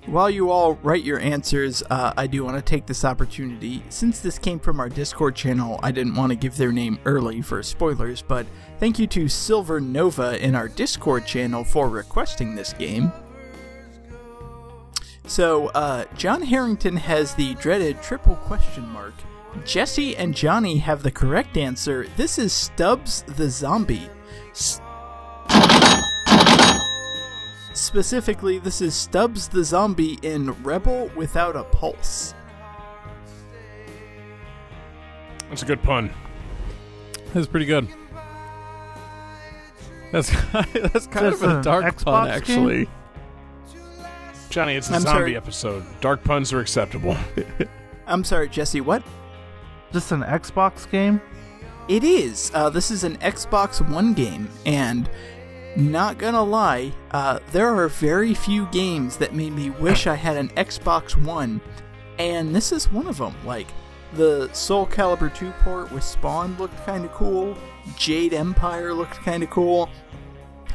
[0.07, 3.84] While you all write your answers, uh, I do want to take this opportunity.
[3.90, 7.42] Since this came from our Discord channel, I didn't want to give their name early
[7.42, 8.46] for spoilers, but
[8.80, 13.12] thank you to Silver Nova in our Discord channel for requesting this game.
[15.26, 19.14] So, uh, John Harrington has the dreaded triple question mark.
[19.64, 22.06] Jesse and Johnny have the correct answer.
[22.16, 24.09] This is Stubbs the Zombie.
[24.50, 24.80] S-
[27.74, 32.34] Specifically, this is Stubbs the Zombie in Rebel Without a Pulse.
[35.48, 36.11] That's a good pun.
[37.32, 37.88] That's pretty good.
[40.12, 42.88] That's that's kind Is of a dark an pun, Xbox actually.
[44.50, 45.36] Johnny, it's a I'm zombie sorry.
[45.36, 45.84] episode.
[46.00, 47.16] Dark puns are acceptable.
[48.06, 49.02] I'm sorry, Jesse, what?
[49.93, 51.20] Just an Xbox game?
[51.89, 52.51] It is.
[52.53, 55.09] Uh, this is an Xbox One game, and
[55.76, 60.36] not gonna lie, uh, there are very few games that made me wish I had
[60.36, 61.61] an Xbox One,
[62.18, 63.34] and this is one of them.
[63.47, 63.68] Like,
[64.12, 67.57] the Soul Calibur 2 port with Spawn looked kind of cool,
[67.97, 69.89] Jade Empire looked kind of cool,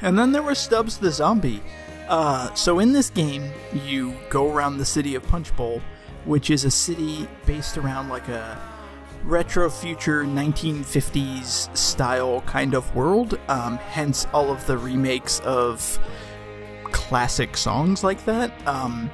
[0.01, 1.61] and then there was Stubbs the Zombie.
[2.07, 3.51] Uh, so in this game,
[3.85, 5.81] you go around the city of Punch Bowl,
[6.25, 8.57] which is a city based around like a
[9.23, 13.39] retro future 1950s style kind of world.
[13.47, 15.99] Um, hence all of the remakes of
[16.85, 18.51] classic songs like that.
[18.67, 19.09] Um,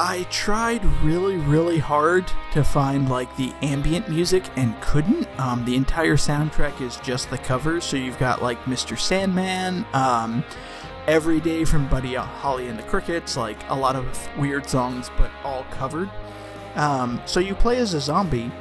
[0.00, 5.26] I tried really, really hard to find like the ambient music and couldn't.
[5.40, 8.98] Um, the entire soundtrack is just the covers, so you've got like Mr.
[8.98, 10.44] Sandman, um,
[11.08, 15.30] Every Day from Buddy Holly and the Crickets, like a lot of weird songs, but
[15.42, 16.10] all covered.
[16.76, 18.52] Um, so you play as a zombie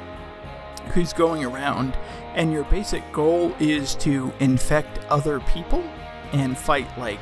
[0.90, 1.98] who's going around,
[2.36, 5.84] and your basic goal is to infect other people
[6.34, 7.20] and fight like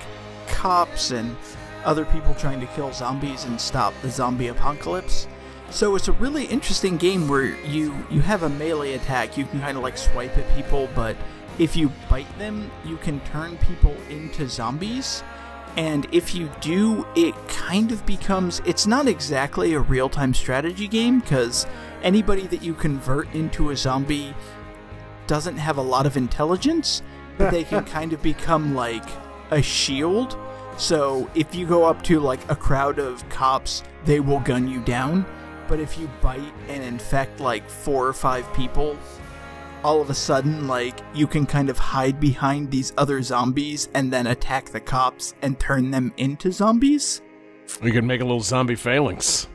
[0.47, 1.35] cops and
[1.83, 5.27] other people trying to kill zombies and stop the zombie apocalypse.
[5.69, 9.37] So it's a really interesting game where you you have a melee attack.
[9.37, 11.15] You can kind of like swipe at people, but
[11.57, 15.23] if you bite them, you can turn people into zombies.
[15.77, 21.21] And if you do, it kind of becomes it's not exactly a real-time strategy game
[21.21, 21.65] cuz
[22.05, 24.33] anybody that you convert into a zombie
[25.27, 27.01] doesn't have a lot of intelligence,
[27.37, 29.03] but they can kind of become like
[29.51, 30.37] a shield.
[30.77, 34.81] So if you go up to like a crowd of cops, they will gun you
[34.81, 35.25] down.
[35.67, 38.97] But if you bite and infect like four or five people,
[39.83, 44.11] all of a sudden, like, you can kind of hide behind these other zombies and
[44.11, 47.21] then attack the cops and turn them into zombies.
[47.83, 49.47] We can make a little zombie phalanx.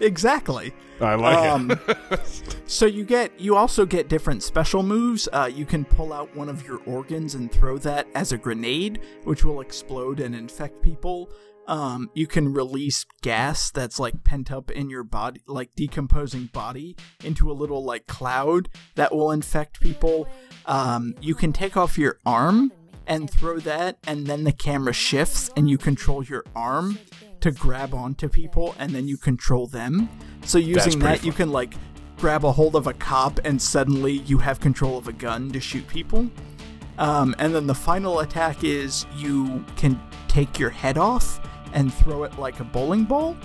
[0.00, 0.72] Exactly.
[1.00, 2.20] I like Um, it.
[2.68, 5.28] So you get you also get different special moves.
[5.32, 9.00] Uh, you can pull out one of your organs and throw that as a grenade,
[9.22, 11.30] which will explode and infect people.
[11.68, 16.96] Um, you can release gas that's like pent up in your body, like decomposing body,
[17.24, 20.26] into a little like cloud that will infect people.
[20.66, 22.72] Um, you can take off your arm
[23.06, 26.98] and throw that, and then the camera shifts and you control your arm
[27.40, 30.08] to grab onto people, and then you control them.
[30.44, 31.74] So using that, you can like
[32.18, 35.60] grab a hold of a cop, and suddenly you have control of a gun to
[35.60, 36.30] shoot people.
[36.98, 41.40] Um, and then the final attack is you can take your head off
[41.72, 43.36] and throw it like a bowling ball,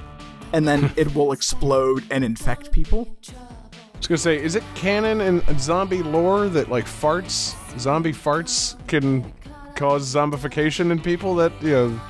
[0.53, 3.15] and then it will explode and infect people.
[3.29, 8.75] I was gonna say, is it canon in zombie lore that like farts, zombie farts,
[8.87, 9.31] can
[9.75, 11.35] cause zombification in people?
[11.35, 12.01] That you know,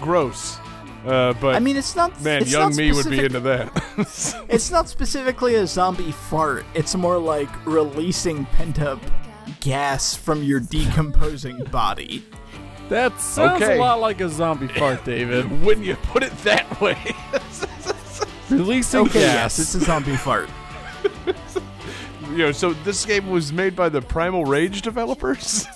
[0.00, 0.58] gross.
[1.04, 2.20] Uh, but I mean, it's not.
[2.22, 3.70] man, it's young not me would be into that.
[4.48, 6.64] It's not specifically a zombie fart.
[6.74, 9.00] It's more like releasing pent up
[9.60, 12.24] gas from your decomposing body.
[12.88, 13.76] That sounds Okay.
[13.76, 15.44] a lot like a zombie fart, David.
[15.64, 16.98] when you put it that way,
[18.50, 19.58] Releasing Okay, gas.
[19.58, 20.48] yes, it's a zombie fart.
[22.30, 22.52] you know.
[22.52, 25.66] So this game was made by the Primal Rage developers.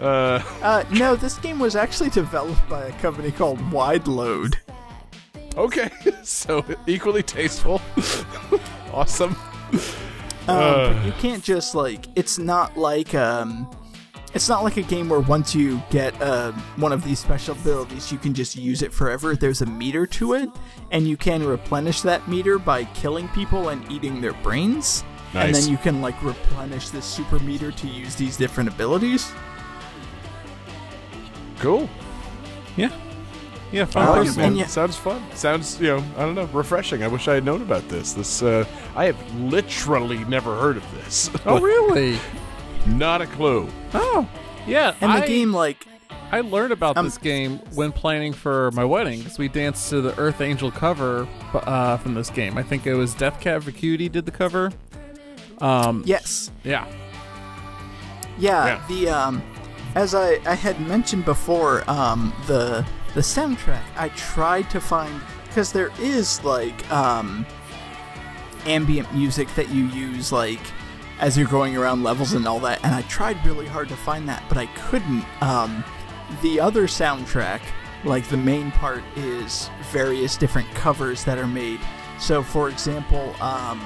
[0.00, 4.56] Uh, Uh, no, this game was actually developed by a company called Wideload.
[5.56, 5.90] okay,
[6.22, 7.80] so equally tasteful.
[8.92, 9.36] awesome.
[10.48, 10.92] Um, Uh.
[10.92, 13.68] but you can't just like it's not like um
[14.34, 18.12] it's not like a game where once you get uh, one of these special abilities
[18.12, 20.48] you can just use it forever there's a meter to it
[20.92, 25.02] and you can replenish that meter by killing people and eating their brains
[25.34, 25.46] Nice.
[25.46, 29.32] and then you can like replenish this super meter to use these different abilities
[31.66, 31.88] Cool.
[32.76, 32.90] yeah.
[33.72, 34.56] Yeah, fun like Um, it, man.
[34.56, 35.20] yeah- Sounds fun.
[35.34, 37.02] Sounds, you know, I don't know, refreshing.
[37.02, 38.12] I wish I had known about this.
[38.12, 38.64] This, uh,
[38.94, 41.28] I have literally never heard of this.
[41.46, 42.18] Oh, really?
[42.86, 43.68] Not a clue.
[43.92, 44.28] Oh,
[44.68, 44.94] yeah.
[45.00, 45.84] and the I, game like
[46.30, 50.00] I learned about Um, this game when planning for my wedding because we danced to
[50.00, 52.56] the Earth Angel cover uh, from this game.
[52.56, 54.70] I think it was Death Cab for Cutie did the cover.
[55.60, 56.86] Um, yes yeah.
[58.38, 58.82] Yeah, Yeah.
[58.88, 59.42] the um
[59.96, 65.72] as I, I had mentioned before, um the the soundtrack I tried to find because
[65.72, 67.46] there is like um
[68.66, 70.60] ambient music that you use like
[71.18, 74.28] as you're going around levels and all that and I tried really hard to find
[74.28, 75.24] that but I couldn't.
[75.42, 75.82] Um
[76.42, 77.62] the other soundtrack
[78.04, 81.80] like the main part is various different covers that are made.
[82.18, 83.80] So for example um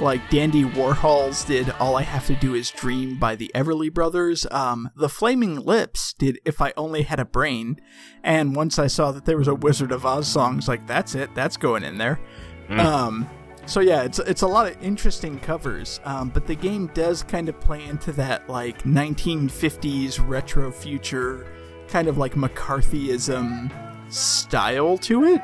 [0.00, 4.46] like Dandy Warhols did All I Have to Do Is Dream by the Everly Brothers.
[4.50, 7.80] Um, the Flaming Lips did If I Only Had a Brain.
[8.22, 10.86] And once I saw that there was a Wizard of Oz song, I was like,
[10.86, 12.20] that's it, that's going in there.
[12.68, 13.28] Um,
[13.66, 16.00] so yeah, it's it's a lot of interesting covers.
[16.04, 21.46] Um, but the game does kind of play into that like 1950s retro future
[21.88, 23.72] kind of like McCarthyism
[24.12, 25.40] style to it.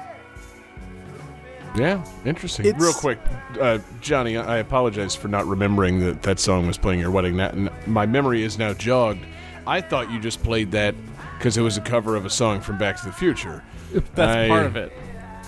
[1.77, 2.67] Yeah, interesting.
[2.67, 3.19] It's- Real quick,
[3.61, 7.11] uh, Johnny, I I apologize for not remembering that that song was playing at your
[7.11, 7.37] wedding.
[7.39, 9.25] That, and my memory is now jogged.
[9.67, 10.95] I thought you just played that
[11.39, 13.63] because it was a cover of a song from Back to the Future.
[14.15, 14.93] That's I- part of it.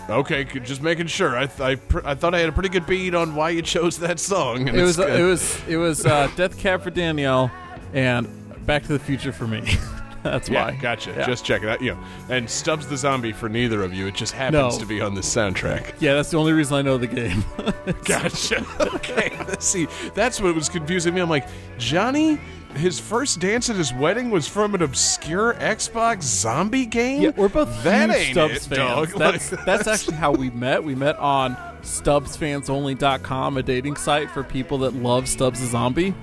[0.08, 1.34] Okay, just making sure.
[1.34, 3.62] I, th- I, pr- I thought I had a pretty good beat on why you
[3.62, 4.68] chose that song.
[4.68, 5.18] and It was good.
[5.18, 7.50] it was it was uh, Death Cab for Danielle
[7.94, 8.28] and
[8.66, 9.62] Back to the Future for me.
[10.30, 10.76] That's Yeah, why.
[10.80, 11.12] gotcha.
[11.16, 11.26] Yeah.
[11.26, 11.80] Just checking out.
[11.82, 11.98] You know,
[12.30, 14.06] and Stubbs the Zombie for neither of you.
[14.06, 14.78] It just happens No.
[14.80, 15.94] to be on this soundtrack.
[16.00, 17.44] yeah, that's the only reason I know the game.
[18.04, 18.64] Gotcha.
[18.94, 19.36] okay.
[19.46, 19.86] Let's see.
[20.14, 21.20] That's what was confusing me.
[21.20, 21.46] I'm like,
[21.78, 22.38] Johnny,
[22.74, 27.22] his first dance at his wedding was from an obscure Xbox zombie game.
[27.22, 29.12] Yeah, we're both that huge ain't Stubbs it, fans.
[29.12, 29.18] dog.
[29.18, 30.82] That's Like- that's actually how we met.
[30.82, 36.14] We met on StubbsFansOnly.com, a dating site for people that love Stubbs the Zombie.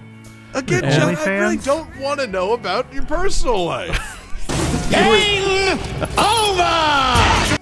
[0.53, 1.15] Again, And- John.
[1.27, 4.17] I really don't want to know about your personal life.
[4.91, 5.79] Game
[6.17, 7.57] over!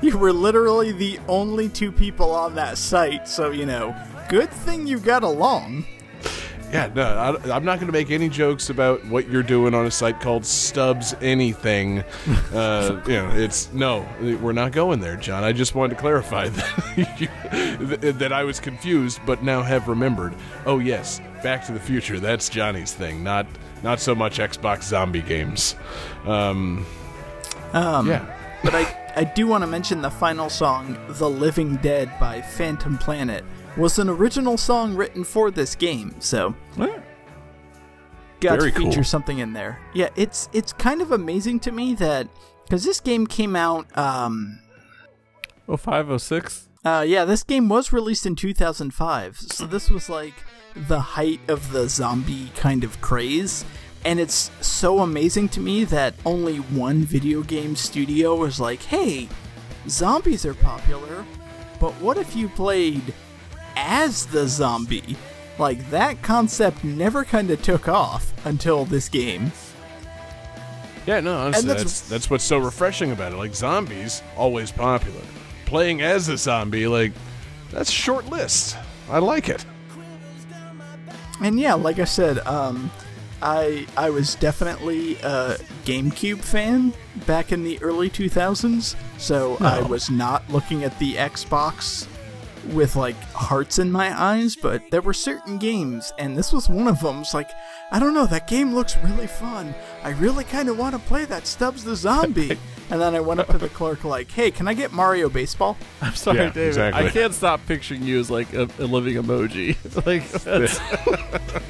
[0.00, 3.94] You were literally the only two people on that site, so you know,
[4.28, 5.84] good thing you got along.
[6.72, 9.84] Yeah, no, I, I'm not going to make any jokes about what you're doing on
[9.84, 12.02] a site called Stubbs Anything.
[12.52, 15.44] Uh, you know, it's no, we're not going there, John.
[15.44, 16.48] I just wanted to clarify
[16.96, 20.34] that you, that I was confused, but now have remembered.
[20.64, 22.18] Oh yes, Back to the Future.
[22.18, 23.46] That's Johnny's thing, not
[23.82, 25.74] not so much Xbox zombie games.
[26.24, 26.86] Um,
[27.74, 28.24] Um, yeah,
[28.64, 32.96] But I, I do want to mention the final song, The Living Dead by Phantom
[32.96, 33.44] Planet,
[33.76, 36.54] was an original song written for this game, so
[38.40, 39.04] got Very to feature cool.
[39.04, 39.78] something in there.
[39.94, 42.28] Yeah, it's it's kind of amazing to me that
[42.64, 44.58] because this game came out um
[45.68, 46.68] Oh five oh six.
[46.84, 49.36] uh yeah, this game was released in 2005.
[49.38, 50.34] So this was like
[50.74, 53.64] the height of the zombie kind of craze.
[54.04, 59.28] And it's so amazing to me that only one video game studio was like, "Hey,
[59.88, 61.24] zombies are popular,
[61.78, 63.14] but what if you played
[63.76, 65.16] as the zombie?"
[65.58, 69.52] Like that concept never kind of took off until this game.
[71.06, 73.36] yeah, no, honestly, that's- that's that's what's so refreshing about it.
[73.36, 75.20] Like zombies, always popular.
[75.66, 77.12] Playing as a zombie, like
[77.70, 78.76] that's short list.
[79.10, 79.64] I like it.
[81.40, 82.90] And yeah, like I said, um,
[83.40, 86.92] I I was definitely a GameCube fan
[87.26, 92.06] back in the early 2000s, so I was not looking at the Xbox
[92.66, 96.88] with like hearts in my eyes, but there were certain games, and this was one
[96.88, 97.20] of them.
[97.20, 97.50] It's like,
[97.90, 99.74] I don't know, that game looks really fun.
[100.02, 102.58] I really kind of want to play that Stubbs the Zombie.
[102.90, 105.76] and then I went up to the clerk, like, hey, can I get Mario Baseball?
[106.02, 106.68] I'm sorry, Yeah, David.
[106.68, 107.06] exactly.
[107.06, 109.76] I can't stop picturing you as like a, a living emoji.
[110.06, 110.78] like that's,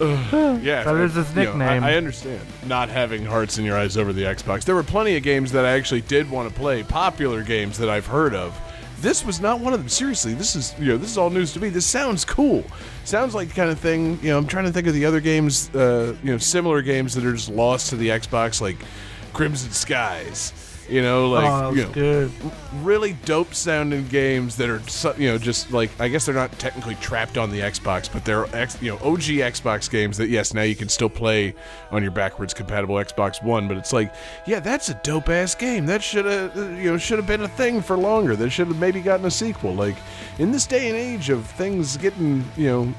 [0.00, 1.84] Yeah, That is his you know, nickname.
[1.84, 4.64] I, I understand not having hearts in your eyes over the Xbox.
[4.64, 7.90] There were plenty of games that I actually did want to play, popular games that
[7.90, 8.58] I've heard of.
[9.00, 9.88] This was not one of them.
[9.88, 11.68] Seriously, this is you know this is all news to me.
[11.70, 12.64] This sounds cool.
[13.04, 14.18] Sounds like the kind of thing.
[14.22, 15.74] You know, I'm trying to think of the other games.
[15.74, 18.76] Uh, you know, similar games that are just lost to the Xbox, like
[19.32, 20.69] Crimson Skies.
[20.90, 22.32] You know, like oh, you know, good.
[22.82, 26.50] really dope sounding games that are so- you know just like I guess they're not
[26.58, 30.52] technically trapped on the Xbox, but they're X, you know OG Xbox games that yes
[30.52, 31.54] now you can still play
[31.90, 33.68] on your backwards compatible Xbox One.
[33.68, 34.12] But it's like
[34.46, 35.86] yeah, that's a dope ass game.
[35.86, 38.34] That should have uh, you know should have been a thing for longer.
[38.34, 39.74] That should have maybe gotten a sequel.
[39.74, 39.96] Like
[40.38, 42.94] in this day and age of things getting you know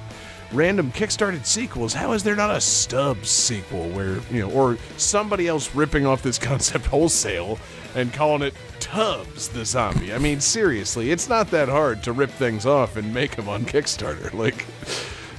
[0.53, 5.47] random kickstarted sequels how is there not a stub sequel where you know or somebody
[5.47, 7.57] else ripping off this concept wholesale
[7.95, 12.29] and calling it tubs the zombie i mean seriously it's not that hard to rip
[12.31, 14.65] things off and make them on kickstarter like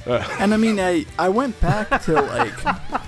[0.05, 0.23] uh.
[0.39, 3.07] And I mean, I I went back to like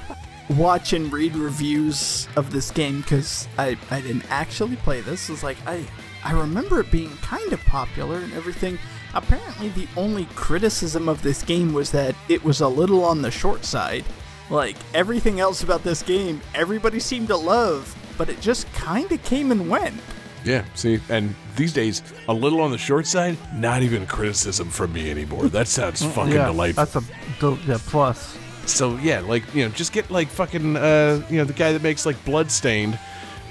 [0.58, 5.30] watch and read reviews of this game because I I didn't actually play this.
[5.30, 5.86] It's like I
[6.24, 8.80] I remember it being kind of popular and everything.
[9.14, 13.32] Apparently, the only criticism of this game was that it was a little on the
[13.32, 14.06] short side.
[14.50, 19.22] Like everything else about this game, everybody seemed to love, but it just kind of
[19.24, 19.96] came and went.
[20.44, 24.92] yeah see and these days a little on the short side not even criticism from
[24.94, 28.38] me anymore that sounds fucking yeah, delightful that's a del- yeah, plus.
[28.66, 31.84] So yeah, like you know, just get like fucking uh, you know the guy that
[31.84, 32.98] makes like Bloodstained,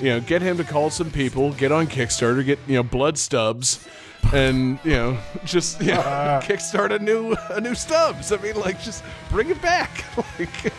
[0.00, 3.16] you know, get him to call some people, get on Kickstarter, get you know Blood
[3.16, 3.86] Stubbs,
[4.32, 8.32] and you know just you know, kickstart a new a new Stubbs.
[8.32, 10.04] I mean, like just bring it back.
[10.38, 10.72] like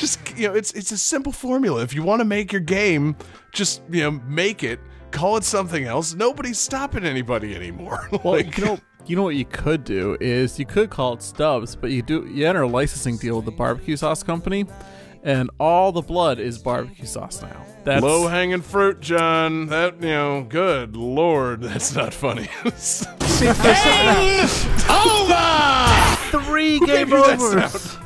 [0.00, 1.82] just you know, it's it's a simple formula.
[1.82, 3.14] If you want to make your game,
[3.52, 4.80] just you know make it.
[5.10, 6.14] Call it something else.
[6.14, 8.08] Nobody's stopping anybody anymore.
[8.12, 11.22] well, like, you know, you know what you could do is you could call it
[11.22, 14.66] Stubbs, but you do you enter a licensing deal with the barbecue sauce company,
[15.22, 17.66] and all the blood is barbecue sauce now.
[17.84, 19.66] That's Low hanging fruit, John.
[19.66, 22.48] That you know, good lord, that's not funny.
[26.30, 27.96] Three game that overs.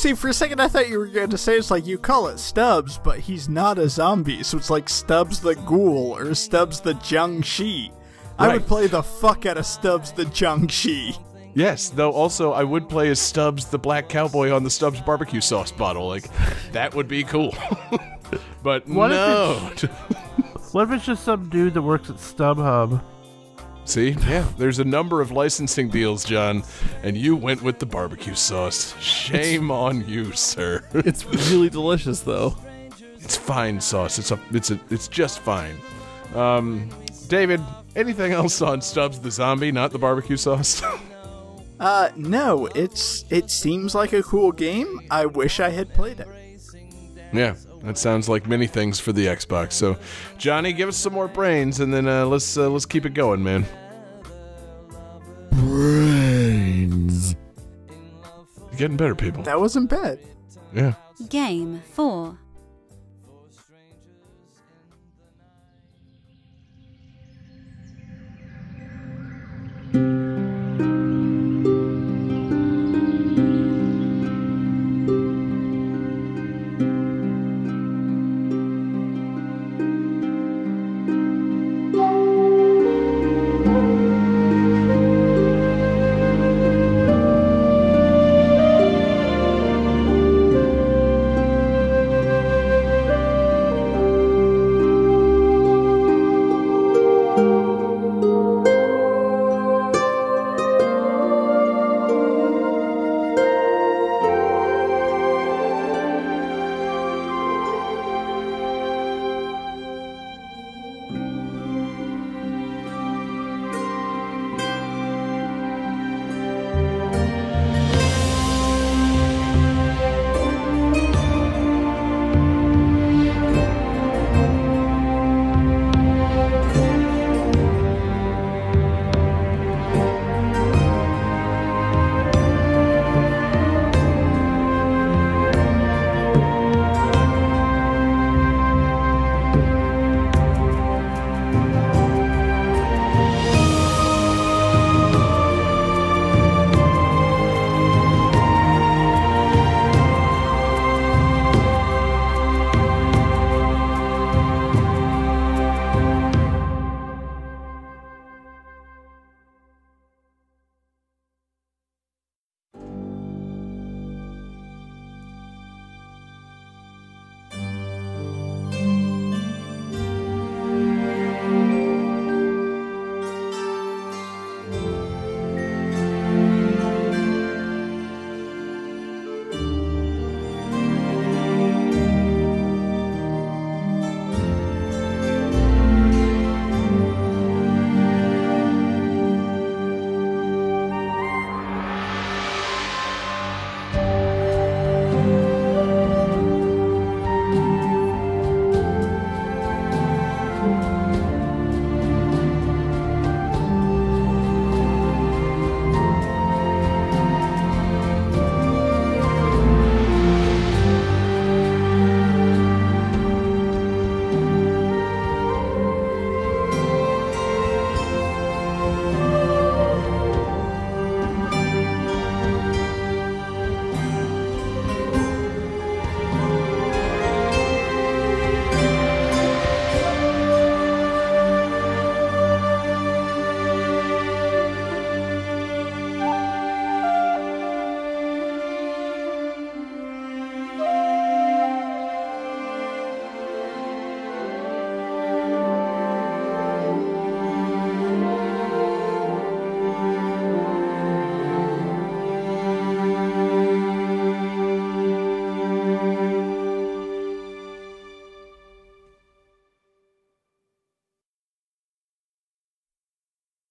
[0.00, 2.28] See, for a second I thought you were going to say it's like you call
[2.28, 6.80] it Stubbs, but he's not a zombie, so it's like Stubbs the Ghoul or Stubbs
[6.80, 7.92] the Jiangshi.
[8.38, 11.18] I would play the fuck out of Stubbs the Jiangshi.
[11.52, 15.42] yes, though also I would play as Stubbs, the black cowboy on the Stubbs barbecue
[15.42, 16.08] sauce bottle.
[16.08, 16.30] Like
[16.72, 17.54] that would be cool.
[18.62, 19.70] but What if no.
[20.72, 23.02] What if it's just some dude that works at StubHub?
[23.90, 26.62] See, yeah, there's a number of licensing deals, John,
[27.02, 28.96] and you went with the barbecue sauce.
[29.00, 30.86] Shame on you, sir.
[30.94, 32.56] it's really delicious though.
[33.16, 34.20] It's fine sauce.
[34.20, 35.74] It's a, it's a, it's just fine.
[36.36, 36.88] Um,
[37.26, 37.60] David,
[37.96, 40.82] anything else on Stubbs the zombie, not the barbecue sauce?
[41.80, 45.00] Uh, no, it's it seems like a cool game.
[45.10, 46.28] I wish I had played it.
[47.32, 49.72] Yeah, that sounds like many things for the Xbox.
[49.72, 49.96] So,
[50.36, 53.42] Johnny, give us some more brains, and then uh, let's uh, let's keep it going,
[53.42, 53.64] man
[55.52, 57.36] brains.
[58.70, 59.42] You're getting better, people.
[59.42, 60.18] That wasn't bad.
[60.72, 60.94] Yeah.
[61.28, 62.38] Game four.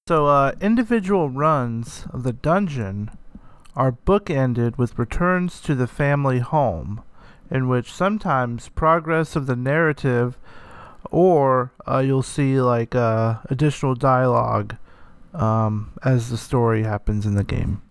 [0.10, 3.12] So, uh, individual runs of the dungeon
[3.76, 7.04] are bookended with returns to the family home,
[7.52, 10.36] in which sometimes progress of the narrative
[11.12, 14.78] or uh, you'll see like uh, additional dialogue
[15.36, 17.84] um, as the story happens in the game.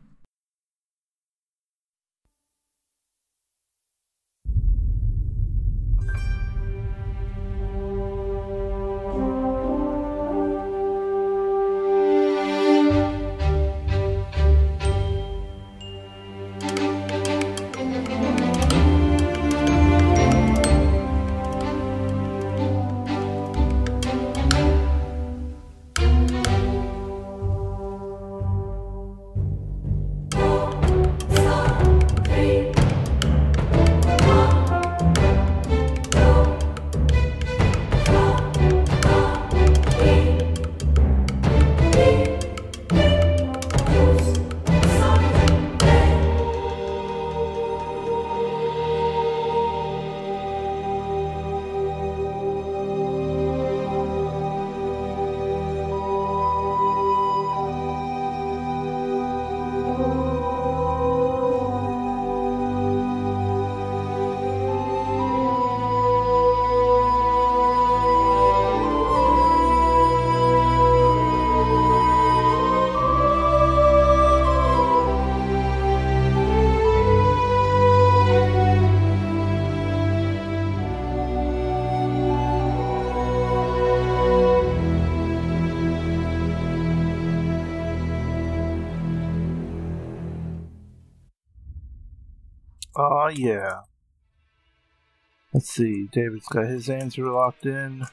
[95.58, 96.06] Let's see.
[96.12, 98.04] David's got his answer locked in.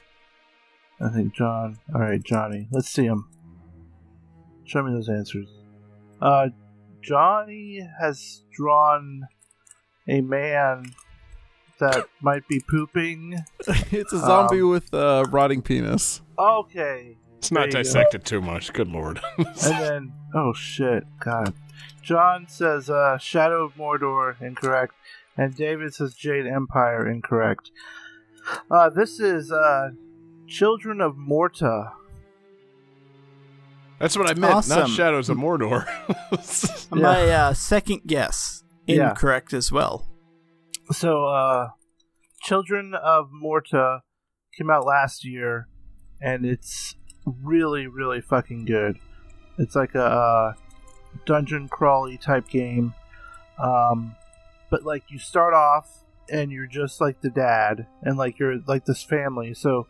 [1.00, 1.78] I think John.
[1.94, 2.66] All right, Johnny.
[2.72, 3.28] Let's see him.
[4.64, 5.46] Show me those answers.
[6.20, 6.48] Uh,
[7.02, 9.28] Johnny has drawn
[10.08, 10.86] a man
[11.78, 13.38] that might be pooping.
[13.92, 16.22] it's a zombie Um, with a rotting penis.
[16.36, 17.16] Okay.
[17.34, 18.28] Let's not dissected go.
[18.28, 18.72] too much.
[18.72, 19.20] Good lord.
[19.38, 21.54] And then, oh shit, God.
[22.02, 24.94] John says uh, Shadow of Mordor incorrect,
[25.36, 27.70] and David says Jade Empire incorrect.
[28.70, 29.90] Uh, this is uh,
[30.46, 31.92] Children of Morta.
[33.98, 34.68] That's what I meant.
[34.68, 35.86] Not Shadows of Mordor.
[36.90, 39.10] My uh, second guess Yeah.
[39.10, 40.06] incorrect as well.
[40.92, 41.68] So, uh,
[42.42, 44.02] Children of Morta
[44.56, 45.66] came out last year,
[46.20, 48.98] and it's really, really fucking good.
[49.58, 50.52] It's like a uh,
[51.24, 52.94] dungeon crawly type game,
[53.58, 54.14] um,
[54.76, 58.84] but like you start off and you're just like the dad, and like you're like
[58.84, 59.54] this family.
[59.54, 59.86] So,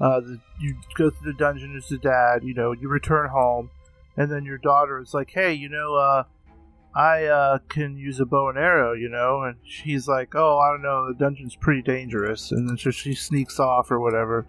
[0.00, 2.42] uh, the, you go through the dungeon as the dad.
[2.42, 3.70] You know, you return home,
[4.16, 6.24] and then your daughter is like, "Hey, you know, uh,
[6.96, 9.42] I uh, can use a bow and arrow, you know.
[9.42, 12.50] And she's like, oh, I don't know, the dungeon's pretty dangerous.
[12.50, 14.46] And then so she sneaks off or whatever.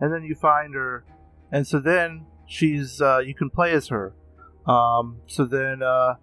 [0.00, 1.04] And then you find her.
[1.52, 4.14] And so then she's, uh, you can play as her.
[4.66, 6.14] Um, so then uh,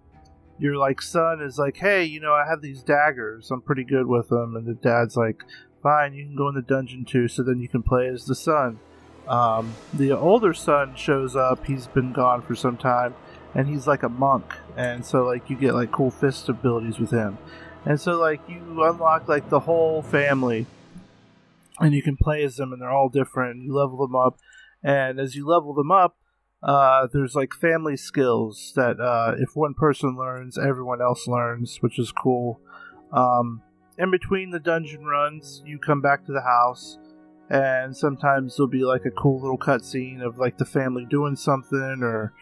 [0.58, 3.50] your like son is like, hey, you know, I have these daggers.
[3.50, 4.56] I'm pretty good with them.
[4.56, 5.42] And the dad's like,
[5.82, 7.28] fine, you can go in the dungeon too.
[7.28, 8.78] So then you can play as the son.
[9.28, 11.66] Um, the older son shows up.
[11.66, 13.14] He's been gone for some time
[13.56, 14.44] and he's like a monk
[14.76, 17.38] and so like you get like cool fist abilities with him
[17.86, 20.66] and so like you unlock like the whole family
[21.80, 24.38] and you can play as them and they're all different you level them up
[24.84, 26.16] and as you level them up
[26.66, 31.98] uh, there's like family skills that uh, if one person learns everyone else learns which
[31.98, 32.60] is cool.
[33.12, 33.62] Um,
[33.98, 36.98] in between the dungeon runs you come back to the house
[37.48, 42.00] and sometimes there'll be like a cool little cutscene of like the family doing something
[42.02, 42.32] or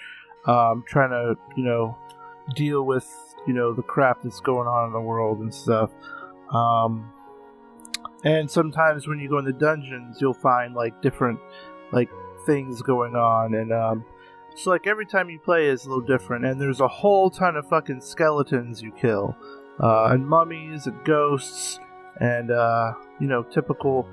[0.47, 1.95] um, trying to you know
[2.57, 3.07] deal with
[3.47, 5.91] you know the crap that's going on in the world and stuff.
[6.51, 7.13] Um,
[8.25, 11.39] and sometimes when you go in the dungeons you'll find like different
[11.93, 12.09] like
[12.47, 14.05] things going on and um,
[14.55, 17.57] so like every time you play is a little different and there's a whole ton
[17.57, 19.37] of fucking skeletons you kill
[19.83, 21.79] uh, and mummies and ghosts
[22.21, 24.09] and uh, you know typical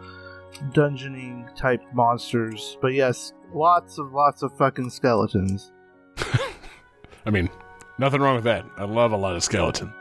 [0.71, 5.71] dungeoning type monsters but yes lots of lots of fucking skeletons
[7.25, 7.49] I mean,
[7.99, 8.65] nothing wrong with that.
[8.77, 9.93] I love a lot of skeleton.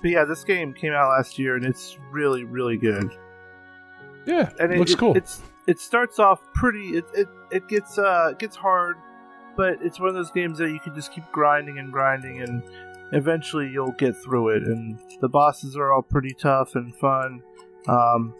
[0.00, 3.10] But yeah, this game came out last year and it's really, really good.
[4.26, 5.16] Yeah, And it looks it- cool.
[5.16, 6.96] It's it starts off pretty.
[6.96, 8.96] It it, it gets uh it gets hard,
[9.56, 12.62] but it's one of those games that you can just keep grinding and grinding, and
[13.12, 14.62] eventually you'll get through it.
[14.64, 17.42] And the bosses are all pretty tough and fun.
[17.88, 18.34] Um,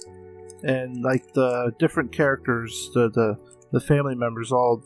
[0.62, 3.38] and like the different characters, the the
[3.72, 4.84] the family members all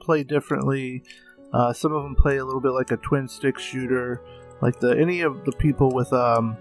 [0.00, 1.02] play differently.
[1.52, 4.22] Uh, some of them play a little bit like a twin stick shooter,
[4.60, 6.56] like the any of the people with um,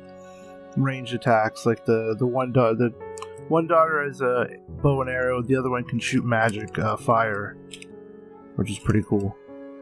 [0.76, 1.66] range attacks.
[1.66, 3.07] Like the the one daughter, the
[3.50, 4.48] one daughter has a
[4.82, 5.42] bow and arrow.
[5.42, 7.58] The other one can shoot magic uh, fire,
[8.56, 9.36] which is pretty cool.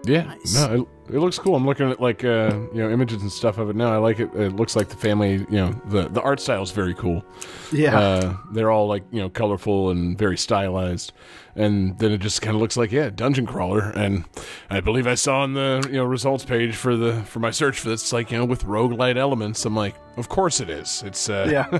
[0.06, 0.54] Yeah, Nice.
[0.54, 1.56] no, it, it looks cool.
[1.56, 3.92] I'm looking at like uh, you know images and stuff of it now.
[3.92, 4.30] I like it.
[4.36, 5.34] It looks like the family.
[5.50, 7.26] You know, the the art style is very cool.
[7.74, 11.12] Yeah, Uh, they're all like you know colorful and very stylized,
[11.56, 13.92] and then it just kind of looks like yeah, dungeon crawler.
[13.96, 14.26] And
[14.70, 17.80] I believe I saw on the you know results page for the for my search
[17.80, 19.64] for this, it's like you know with roguelite elements.
[19.66, 21.04] I'm like, of course it is.
[21.06, 21.68] It's uh, Yeah.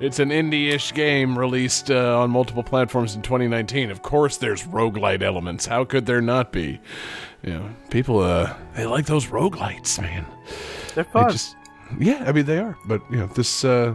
[0.00, 3.90] it's an indie-ish game released uh, on multiple platforms in 2019.
[3.90, 5.66] Of course, there's roguelite elements.
[5.66, 6.80] How could there not be?
[7.42, 10.24] You know, people uh, they like those roguelites, man.
[10.94, 11.30] they're fun.
[11.30, 11.56] just,
[11.98, 13.64] yeah, I mean they are, but you know this.
[13.64, 13.94] Uh,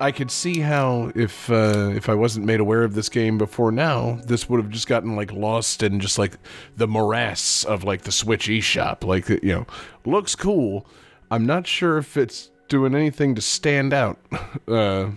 [0.00, 3.70] I could see how if uh, if I wasn't made aware of this game before
[3.70, 6.36] now, this would have just gotten like lost in just like
[6.76, 9.04] the morass of like the Switch eShop.
[9.04, 9.66] Like you know,
[10.04, 10.86] looks cool.
[11.30, 14.18] I'm not sure if it's doing anything to stand out.
[14.66, 15.10] Uh,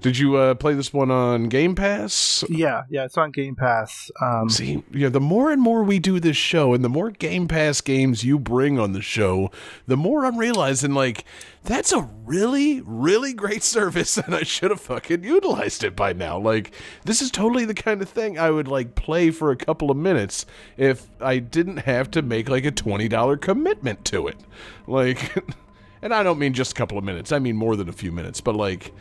[0.00, 2.44] did you uh, play this one on Game Pass?
[2.48, 4.10] yeah, yeah, it's on Game Pass.
[4.20, 7.48] Um, See, yeah, the more and more we do this show, and the more Game
[7.48, 9.50] Pass games you bring on the show,
[9.86, 11.24] the more I'm realizing like
[11.64, 16.38] that's a really, really great service, and I should have fucking utilized it by now.
[16.38, 16.72] Like,
[17.04, 19.96] this is totally the kind of thing I would like play for a couple of
[19.96, 20.46] minutes
[20.76, 24.38] if I didn't have to make like a twenty dollar commitment to it.
[24.86, 25.36] Like,
[26.02, 28.12] and I don't mean just a couple of minutes; I mean more than a few
[28.12, 28.40] minutes.
[28.40, 28.94] But like,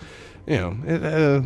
[0.50, 1.41] you know, it, uh,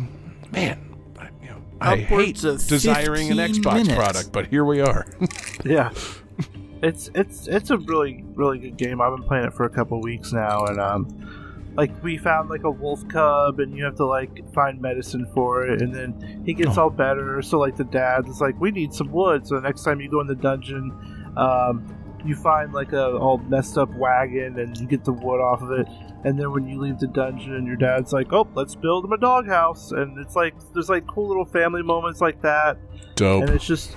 [0.50, 0.78] man.
[1.18, 3.94] I- You know, I hate Upwards of desiring an 15 Xbox minutes.
[3.94, 5.06] product, but here we are.
[5.64, 5.90] yeah,
[6.82, 9.00] it's it's it's a really really good game.
[9.00, 11.06] I've been playing it for a couple weeks now, and um,
[11.76, 15.66] like we found like a wolf cub, and you have to like find medicine for
[15.66, 17.42] it, and then he gets all better.
[17.42, 19.46] So like the dad is like, we need some wood.
[19.46, 20.92] So the next time you go in the dungeon,
[21.36, 21.84] um,
[22.24, 25.70] you find like a all messed up wagon, and you get the wood off of
[25.72, 25.86] it.
[26.24, 29.12] And then when you leave the dungeon, and your dad's like, "Oh, let's build him
[29.12, 32.78] a doghouse," and it's like there's like cool little family moments like that
[33.16, 33.42] Dope.
[33.42, 33.96] and it's just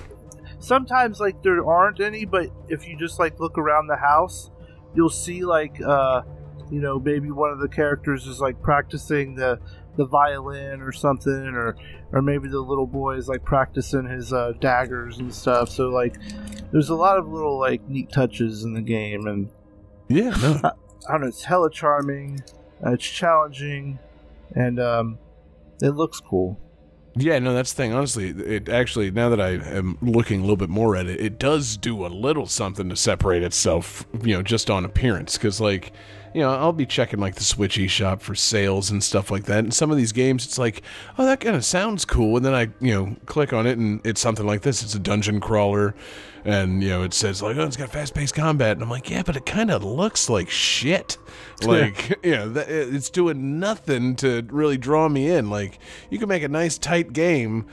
[0.60, 4.50] sometimes like there aren't any but if you just like look around the house
[4.94, 6.22] you'll see like uh
[6.70, 9.58] you know maybe one of the characters is like practicing the
[9.96, 11.76] the violin or something or
[12.12, 16.16] or maybe the little boy is like practicing his uh, daggers and stuff so like
[16.70, 19.50] there's a lot of little like neat touches in the game and
[20.08, 20.72] Yeah, no.
[21.08, 22.42] I don't know it's hella charming
[22.84, 23.98] uh, it's challenging
[24.54, 25.18] and um
[25.82, 26.58] it looks cool
[27.16, 27.92] Yeah, no, that's the thing.
[27.92, 31.38] Honestly, it actually now that I am looking a little bit more at it, it
[31.38, 35.36] does do a little something to separate itself, you know, just on appearance.
[35.36, 35.92] Because like,
[36.38, 39.58] you know, I'll be checking like the Switch eShop for sales and stuff like that.
[39.58, 40.82] And some of these games, it's like,
[41.18, 42.36] oh, that kind of sounds cool.
[42.36, 44.80] And then I, you know, click on it and it's something like this.
[44.84, 45.96] It's a dungeon crawler,
[46.44, 49.24] and you know, it says like, oh, it's got fast-paced combat, and I'm like, yeah,
[49.24, 51.18] but it kind of looks like shit.
[51.64, 55.50] Like, you know, that, it's doing nothing to really draw me in.
[55.50, 57.66] Like, you can make a nice tight game,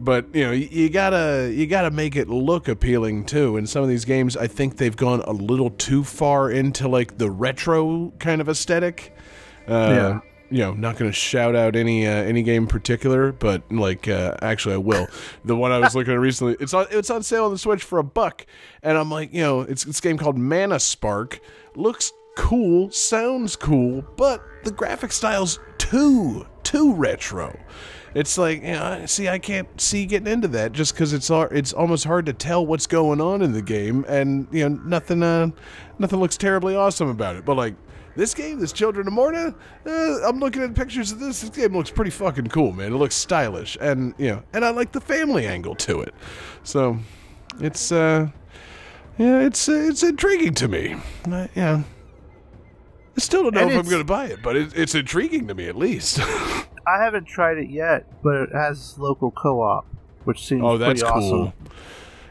[0.00, 3.56] but you know, you, you gotta you gotta make it look appealing too.
[3.56, 7.18] And some of these games, I think they've gone a little too far into like
[7.18, 9.14] the retro kind of aesthetic.
[9.68, 10.20] Uh, Yeah.
[10.52, 14.08] You know, not going to shout out any uh, any game in particular, but like
[14.08, 15.06] uh, actually I will.
[15.44, 17.84] the one I was looking at recently, it's on it's on sale on the Switch
[17.84, 18.46] for a buck,
[18.82, 21.38] and I'm like, you know, it's this game called Mana Spark.
[21.76, 27.56] Looks cool, sounds cool, but the graphic style's too too retro.
[28.14, 31.72] It's like, you know, see, I can't see getting into that just because it's it's
[31.72, 35.50] almost hard to tell what's going on in the game, and you know, nothing uh,
[35.98, 37.44] nothing looks terribly awesome about it.
[37.44, 37.74] But like
[38.16, 39.54] this game, this Children of Morta,
[39.86, 41.40] uh, I'm looking at pictures of this.
[41.40, 42.92] This game looks pretty fucking cool, man.
[42.92, 46.14] It looks stylish, and you know, and I like the family angle to it.
[46.64, 46.98] So
[47.60, 48.28] it's uh,
[49.18, 50.96] yeah, it's uh, it's intriguing to me.
[51.30, 51.82] Uh, yeah.
[53.20, 55.46] I still don't know And if I'm going to buy it, but it, it's intriguing
[55.48, 56.20] to me at least.
[56.86, 59.86] I haven't tried it yet, but it has local co-op,
[60.24, 61.42] which seems Oh, that's pretty cool.
[61.48, 61.52] awesome.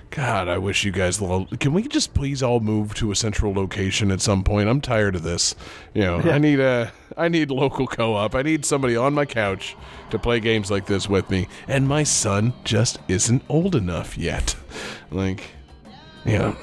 [0.09, 1.21] God, I wish you guys.
[1.21, 4.67] lo- Can we just please all move to a central location at some point?
[4.67, 5.53] I'm tired of this.
[5.93, 6.31] You know, Yeah.
[6.33, 8.33] I need a, I need local co-op.
[8.33, 9.77] I need somebody on my couch
[10.09, 11.47] to play games like this with me.
[11.67, 14.55] And my son just isn't old enough yet.
[15.11, 15.51] Like,
[16.25, 16.55] you know,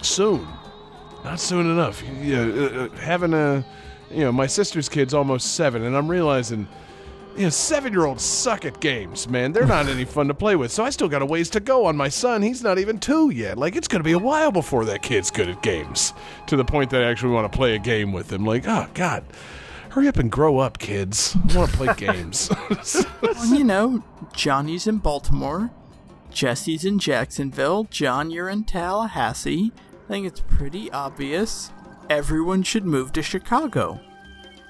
[0.00, 0.46] soon,
[1.26, 2.02] not soon enough.
[2.22, 3.64] You know, uh, uh, having a,
[4.10, 6.68] you know, my sister's kid's almost seven, and I'm realizing
[7.36, 9.50] you know, seven year olds suck at games, man.
[9.50, 10.70] They're not any fun to play with.
[10.70, 12.42] So I still got a ways to go on my son.
[12.42, 13.58] He's not even two yet.
[13.58, 16.12] Like, it's going to be a while before that kid's good at games
[16.46, 18.44] to the point that I actually want to play a game with him.
[18.44, 19.24] Like, oh, God,
[19.90, 21.36] hurry up and grow up, kids.
[21.50, 22.50] I want to play games.
[23.20, 25.72] Well, you know, Johnny's in Baltimore.
[26.30, 27.84] Jesse's in Jacksonville.
[27.90, 29.72] John, you're in Tallahassee.
[30.06, 31.70] I think it's pretty obvious.
[32.08, 34.00] Everyone should move to Chicago.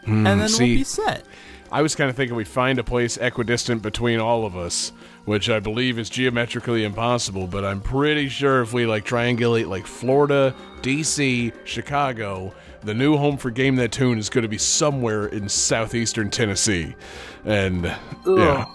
[0.06, 1.24] and then Hmm, see- we'll be set.
[1.72, 4.92] I was kind of thinking we find a place equidistant between all of us,
[5.24, 9.84] which I believe is geometrically impossible, but I'm pretty sure if we like triangulate like
[9.84, 12.54] Florida, DC, Chicago,
[12.84, 16.94] the new home for Game That Tune is going to be somewhere in southeastern Tennessee.
[17.44, 17.92] And
[18.24, 18.66] yeah.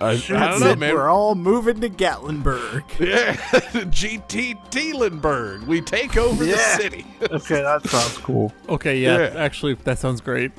[0.00, 0.16] I, I
[0.50, 0.78] don't know, it.
[0.78, 0.94] man.
[0.94, 2.82] We're all moving to Gatlinburg.
[3.00, 3.34] Yeah,
[3.90, 5.66] GT Teelenberg.
[5.66, 7.06] We take over the city.
[7.30, 8.52] Okay, that sounds cool.
[8.68, 9.34] Okay, yeah, Yeah.
[9.36, 10.52] actually, that sounds great.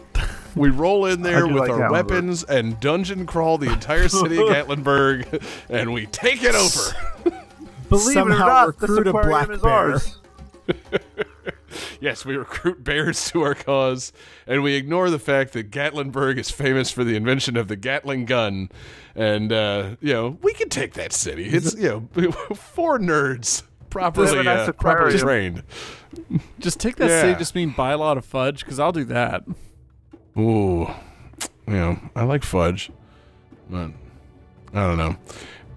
[0.56, 1.92] We roll in there with like our Gatlinburg.
[1.92, 6.96] weapons and dungeon crawl the entire city of Gatlinburg, and we take it over.
[7.90, 10.00] Believe it or not, this recruit a black is bear.
[11.76, 11.98] Ours.
[12.02, 14.12] Yes, we recruit bears to our cause,
[14.48, 18.26] and we ignore the fact that Gatlinburg is famous for the invention of the Gatling
[18.26, 18.70] gun.
[19.16, 21.46] And, uh, you know, we can take that city.
[21.46, 25.64] It's, you know, four nerds properly, They have a nice uh, properly trained.
[26.60, 27.22] Just take that Yeah.
[27.22, 29.44] city, just mean buy a lot of fudge, because I'll do that.
[30.38, 30.88] Ooh,
[31.68, 32.92] you know, I like fudge,
[33.70, 33.92] but
[34.74, 35.16] I don't know.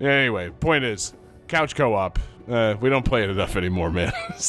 [0.00, 1.12] Anyway, point is,
[1.46, 2.18] couch co-op.
[2.48, 4.12] Uh, we don't play it enough anymore, man.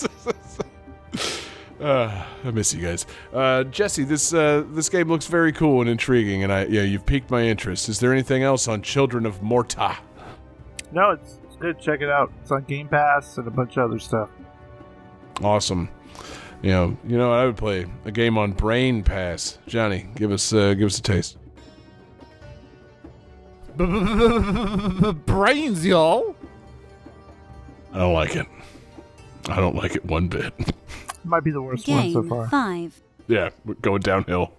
[1.82, 3.06] uh, I miss you guys.
[3.34, 7.06] Uh, Jesse, this uh, this game looks very cool and intriguing, and I yeah, you've
[7.06, 7.90] piqued my interest.
[7.90, 9.98] Is there anything else on Children of Morta?
[10.92, 11.80] No, it's, it's good.
[11.80, 12.32] Check it out.
[12.42, 14.30] It's on Game Pass and a bunch of other stuff.
[15.42, 15.90] Awesome.
[16.62, 19.60] You know, you know, I would play a game on Brain Pass.
[19.68, 21.38] Johnny, give us uh, give us a taste.
[25.26, 26.36] Brains, y'all.
[27.94, 28.48] I don't like it.
[29.48, 30.54] I don't like it one bit.
[31.24, 32.48] Might be the worst one so Game far.
[32.50, 33.02] 5.
[33.28, 34.54] Yeah, we're going downhill.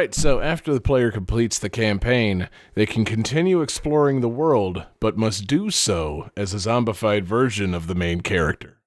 [0.00, 5.18] Right, so after the player completes the campaign, they can continue exploring the world, but
[5.18, 8.79] must do so as a zombified version of the main character.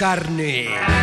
[0.00, 0.99] Carne.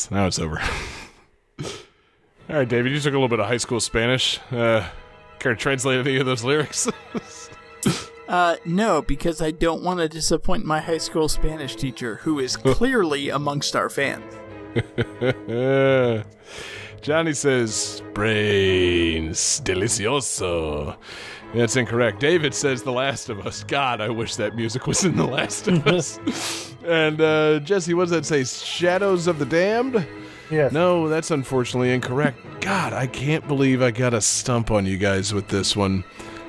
[0.00, 0.10] Is.
[0.10, 0.60] Now it's over.
[2.48, 4.40] All right, David, you took a little bit of high school Spanish.
[4.50, 4.88] Uh,
[5.38, 6.88] care to translate any of those lyrics?
[8.28, 12.56] Uh, no, because I don't want to disappoint my high school Spanish teacher, who is
[12.56, 14.22] clearly amongst our fans.
[17.00, 20.96] Johnny says, brains, delicioso.
[21.56, 22.20] That's incorrect.
[22.20, 23.64] David says The Last of Us.
[23.64, 26.20] God, I wish that music was in The Last of Us.
[26.84, 28.44] And uh, Jesse, what does that say?
[28.44, 30.06] Shadows of the Damned?
[30.50, 30.72] Yes.
[30.72, 32.38] No, that's unfortunately incorrect.
[32.60, 36.04] God, I can't believe I got a stump on you guys with this one.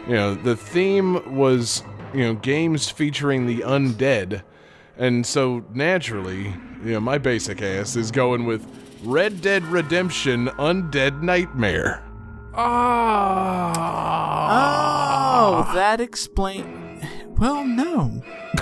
[0.07, 1.83] You know, the theme was,
[2.13, 4.41] you know, games featuring the undead.
[4.97, 8.65] And so naturally, you know, my basic ass is going with
[9.03, 12.03] Red Dead Redemption Undead Nightmare.
[12.53, 12.61] Oh,
[15.73, 17.07] that explain.
[17.37, 18.21] Well, no.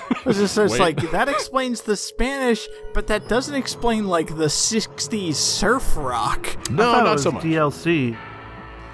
[0.26, 5.36] It's just it's like that explains the Spanish, but that doesn't explain like the '60s
[5.36, 6.57] surf rock.
[6.69, 7.44] No, I thought it not was so much.
[7.44, 8.18] DLC.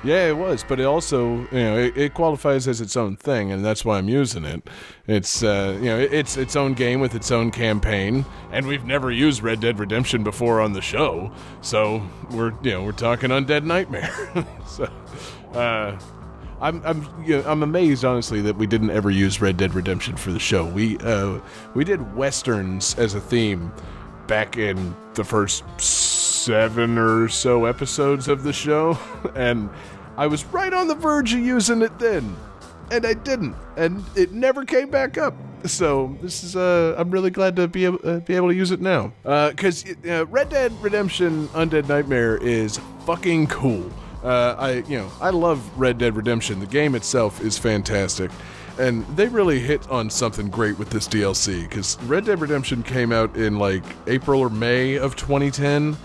[0.06, 3.52] Yeah, it was, but it also, you know, it, it qualifies as its own thing,
[3.52, 4.70] and that's why I'm using it.
[5.08, 9.10] It's, uh, you know, it's its own game with its own campaign, and we've never
[9.10, 11.32] used Red Dead Redemption before on the show,
[11.62, 14.14] so we're, you know, we're talking Undead Nightmare.
[14.68, 14.84] so,
[15.56, 15.98] uh,
[16.61, 20.15] I'm, I'm, you know, I'm amazed, honestly, that we didn't ever use Red Dead Redemption
[20.15, 20.65] for the show.
[20.65, 21.40] We, uh,
[21.73, 23.72] we did westerns as a theme
[24.27, 28.98] back in the first seven or so episodes of the show,
[29.36, 29.69] and
[30.18, 32.36] I was right on the verge of using it then.
[32.91, 35.34] and I didn't, and it never came back up.
[35.65, 38.69] So this is uh, I'm really glad to be able, uh, be able to use
[38.72, 39.11] it now.
[39.23, 43.91] Because uh, Red Dead Redemption Undead Nightmare is fucking cool.
[44.26, 46.60] Uh, I you know I love Red Dead Redemption.
[46.60, 48.31] The game itself is fantastic.
[48.77, 53.14] And they really hit on something great with this DLC because Red Dead Redemption came
[53.14, 55.95] out in like April or May of 2010,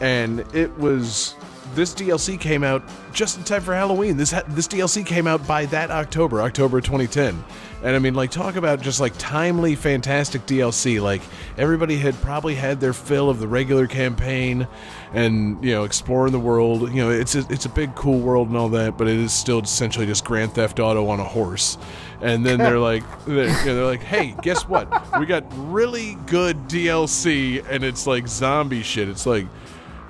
[0.00, 1.36] and it was
[1.74, 2.82] this DLC came out
[3.12, 4.16] just in time for Halloween.
[4.16, 7.44] This this DLC came out by that October, October 2010.
[7.82, 11.00] And I mean, like, talk about just like timely, fantastic DLC.
[11.00, 11.22] Like,
[11.58, 14.66] everybody had probably had their fill of the regular campaign
[15.12, 16.90] and, you know, exploring the world.
[16.90, 19.32] You know, it's a, it's a big, cool world and all that, but it is
[19.32, 21.78] still essentially just Grand Theft Auto on a horse.
[22.20, 24.88] And then they're like, they're, you know, they're like, hey, guess what?
[25.18, 29.08] We got really good DLC, and it's like zombie shit.
[29.08, 29.46] It's like,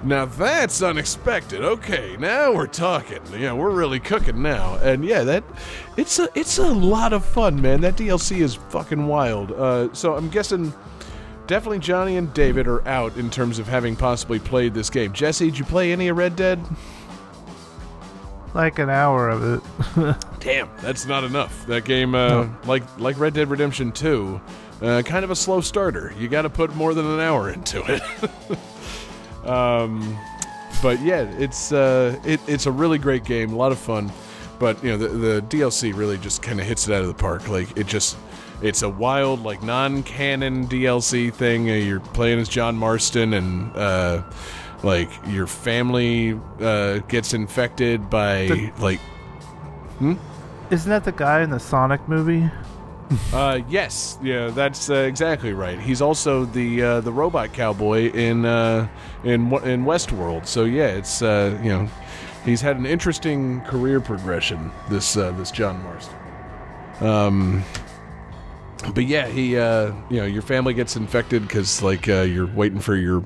[0.02, 1.62] now that's unexpected.
[1.62, 3.20] Okay, now we're talking.
[3.36, 4.77] Yeah, we're really cooking now.
[4.77, 5.43] And yeah, that
[5.97, 7.81] it's a it's a lot of fun, man.
[7.81, 9.52] That DLC is fucking wild.
[9.52, 10.73] Uh, so I'm guessing
[11.47, 15.12] definitely Johnny and David are out in terms of having possibly played this game.
[15.12, 16.64] Jesse, did you play any of Red Dead?
[18.55, 20.16] Like an hour of it.
[20.40, 21.66] Damn, that's not enough.
[21.66, 24.40] That game, uh, like like Red Dead Redemption 2,
[24.81, 26.14] uh, kind of a slow starter.
[26.18, 29.47] You got to put more than an hour into it.
[29.47, 30.18] um,
[30.82, 34.10] but yeah, it's uh, it, it's a really great game, a lot of fun.
[34.59, 37.14] But you know, the, the DLC really just kind of hits it out of the
[37.14, 37.48] park.
[37.48, 38.16] Like it just,
[38.62, 41.69] it's a wild, like non-canon DLC thing.
[41.70, 44.23] Uh, You're playing as John Marston, and uh,
[44.83, 49.01] like your family uh, gets infected by The- like
[50.01, 52.51] Isn't that the guy in the Sonic movie?
[53.33, 55.78] Uh, yes, yeah, that's uh, exactly right.
[55.78, 58.89] He's also the uh, the robot cowboy in uh,
[59.23, 60.47] in in Westworld.
[60.47, 61.89] So yeah, it's uh, you know,
[62.45, 64.73] he's had an interesting career progression.
[64.91, 66.16] This uh, this John Marston.
[67.01, 67.65] Um,
[68.95, 72.81] but yeah, he uh, you know, your family gets infected because like uh, you're waiting
[72.81, 73.25] for your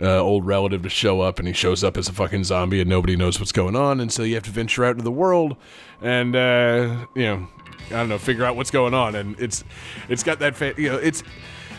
[0.00, 2.88] uh, old relative to show up, and he shows up as a fucking zombie, and
[2.90, 5.56] nobody knows what's going on, and so you have to venture out into the world,
[6.02, 7.48] and uh, you know,
[7.88, 9.64] I don't know, figure out what's going on, and it's
[10.08, 11.22] it's got that fa- you know, it's.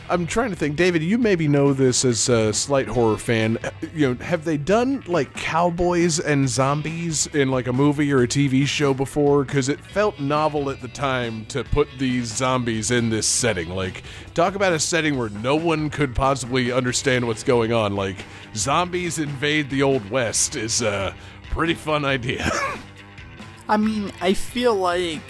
[0.10, 1.04] I'm trying to think, David.
[1.04, 3.58] You maybe know this as a slight horror fan.
[3.94, 8.28] You know, have they done like cowboys and zombies in like a movie or a
[8.28, 9.44] TV show before?
[9.44, 13.70] Because it felt novel at the time to put these zombies in this setting.
[13.70, 14.04] Like,
[14.34, 17.96] talk about a setting where no one could possibly understand what's going on.
[17.96, 18.18] Like,
[18.56, 21.14] zombies invade the old west is a
[21.50, 22.50] pretty fun idea.
[23.70, 25.22] I mean, I feel like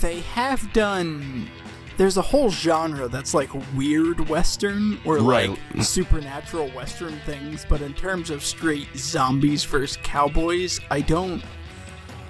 [0.00, 1.48] they have done.
[1.98, 5.50] There's a whole genre that's like weird Western or Right.
[5.50, 11.42] like supernatural Western things, but in terms of straight zombies versus cowboys, I don't.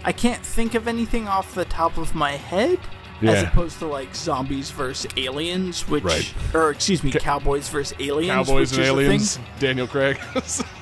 [0.04, 2.80] I can't think of anything off the top of my head.
[3.20, 6.32] As opposed to like zombies versus aliens, which, Right.
[6.54, 9.38] or excuse me, cowboys versus aliens, Cowboys which and is aliens.
[9.58, 10.18] Daniel Craig.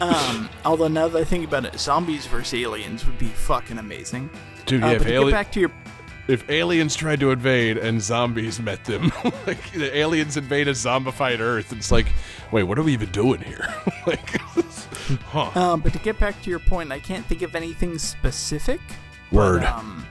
[0.00, 4.28] Um, although now that I think about it, zombies versus aliens would be fucking amazing.
[4.66, 5.72] Dude, Uh, yeah, but if to ali- get back to your
[6.28, 9.12] if aliens tried to invade and zombies met them,
[9.46, 12.06] like the aliens invade a zombified Earth, it's like,
[12.52, 13.66] wait, what are we even doing here?
[14.06, 14.40] like,
[15.26, 15.60] huh?
[15.60, 18.80] Um, but to get back to your point, I can't think of anything specific.
[19.30, 19.64] but, Word.
[19.64, 20.06] um,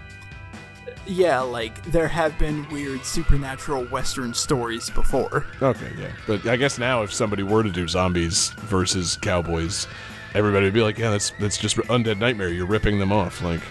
[1.08, 5.46] yeah, like there have been weird supernatural Western stories before.
[5.62, 9.88] Okay, yeah, but I guess now if somebody were to do zombies versus cowboys,
[10.34, 12.50] everybody would be like, yeah, that's that's just undead nightmare.
[12.50, 13.62] You're ripping them off, like,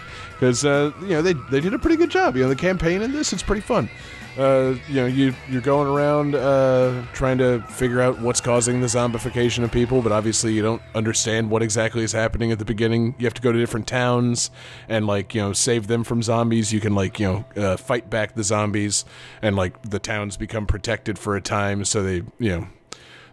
[0.44, 2.36] because uh, you know they they did a pretty good job.
[2.36, 3.88] You know, the campaign in this it's pretty fun.
[4.36, 8.86] Uh, you know, you you're going around uh, trying to figure out what's causing the
[8.86, 13.14] zombification of people, but obviously you don't understand what exactly is happening at the beginning.
[13.18, 14.50] You have to go to different towns
[14.86, 16.72] and like you know save them from zombies.
[16.72, 19.06] You can like you know uh, fight back the zombies,
[19.40, 22.68] and like the towns become protected for a time, so they you know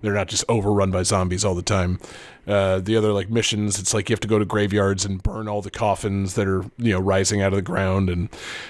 [0.02, 1.99] they're not just overrun by zombies all the time.
[2.48, 5.48] Uh, the other like missions, it's like you have to go to graveyards and burn
[5.48, 8.30] all the coffins that are you know rising out of the ground, and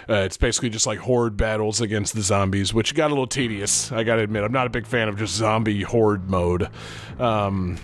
[0.09, 3.91] uh, it's basically just like horde battles against the zombies, which got a little tedious.
[3.91, 6.69] I got to admit, I'm not a big fan of just zombie horde mode.
[7.17, 7.77] Um,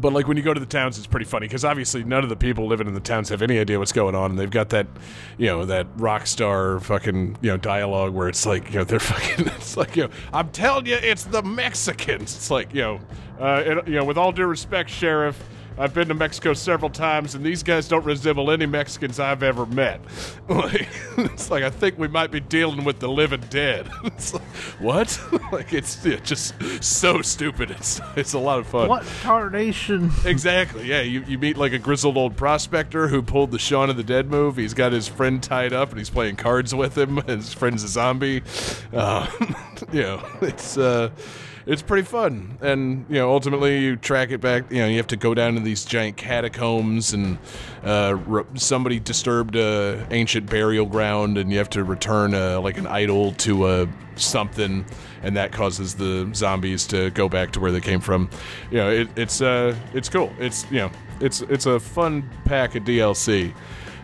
[0.00, 2.28] but like when you go to the towns, it's pretty funny because obviously none of
[2.28, 4.70] the people living in the towns have any idea what's going on, and they've got
[4.70, 4.86] that,
[5.38, 8.98] you know, that rock star fucking you know dialogue where it's like you know they're
[9.00, 12.34] fucking it's like you know I'm telling you it's the Mexicans.
[12.36, 13.00] It's like you know,
[13.40, 15.42] uh, and, you know with all due respect, sheriff.
[15.78, 19.66] I've been to Mexico several times, and these guys don't resemble any Mexicans I've ever
[19.66, 20.00] met.
[20.48, 20.88] Like,
[21.18, 23.90] it's like I think we might be dealing with the living dead.
[24.06, 24.42] It's like,
[24.78, 25.20] what?
[25.52, 27.70] like it's yeah, just so stupid.
[27.70, 28.88] It's it's a lot of fun.
[28.88, 30.10] What tarnation?
[30.24, 30.86] Exactly.
[30.86, 34.04] Yeah, you, you meet like a grizzled old prospector who pulled the Shaun of the
[34.04, 34.56] Dead move.
[34.56, 37.18] He's got his friend tied up and he's playing cards with him.
[37.18, 38.42] And his friend's a zombie.
[38.92, 39.26] Uh,
[39.92, 41.10] you know, it's uh,
[41.66, 42.56] it's pretty fun.
[42.60, 44.70] And you know, ultimately you track it back.
[44.70, 47.38] You know, you have to go down to these giant catacombs and
[47.82, 52.78] uh, re- somebody disturbed a ancient burial ground, and you have to return uh, like
[52.78, 54.84] an idol to uh, something.
[55.22, 58.30] And that causes the zombies to go back to where they came from.
[58.70, 60.32] You know, it, it's uh, it's cool.
[60.38, 60.90] It's you know,
[61.20, 63.52] it's it's a fun pack of DLC.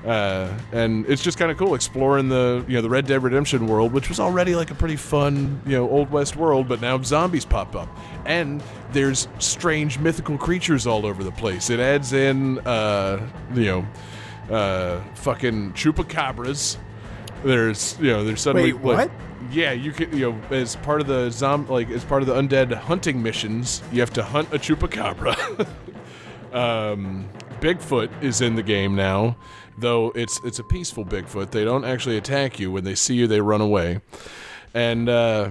[0.04, 3.68] Uh, and it's just kind of cool exploring the you know the Red Dead Redemption
[3.68, 7.00] world, which was already like a pretty fun you know old west world, but now
[7.02, 7.88] zombies pop up,
[8.26, 11.70] and there's strange mythical creatures all over the place.
[11.70, 13.24] It adds in uh,
[13.54, 13.86] you know
[14.54, 16.78] uh, fucking chupacabras.
[17.44, 19.52] There's you know there's suddenly Wait, like, what?
[19.52, 22.34] yeah, you can you know as part of the zom like as part of the
[22.34, 25.68] undead hunting missions, you have to hunt a chupacabra.
[26.52, 27.28] um,
[27.62, 29.36] Bigfoot is in the game now,
[29.78, 31.52] though it's it's a peaceful Bigfoot.
[31.52, 32.72] They don't actually attack you.
[32.72, 34.00] When they see you, they run away,
[34.74, 35.50] and uh,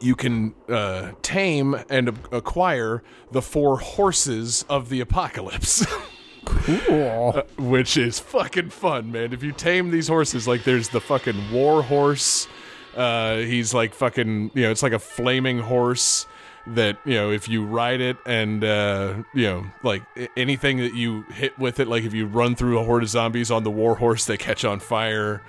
[0.00, 3.02] you can uh, tame and acquire
[3.32, 5.86] the four horses of the apocalypse.
[6.42, 7.34] Cool.
[7.36, 9.34] Uh, which is fucking fun, man.
[9.34, 12.48] If you tame these horses, like there's the fucking war horse.
[12.96, 16.26] Uh, he's like fucking, you know, it's like a flaming horse
[16.74, 20.02] that you know if you ride it and uh, you know like
[20.36, 23.50] anything that you hit with it, like if you run through a horde of zombies
[23.50, 25.42] on the war horse, they catch on fire.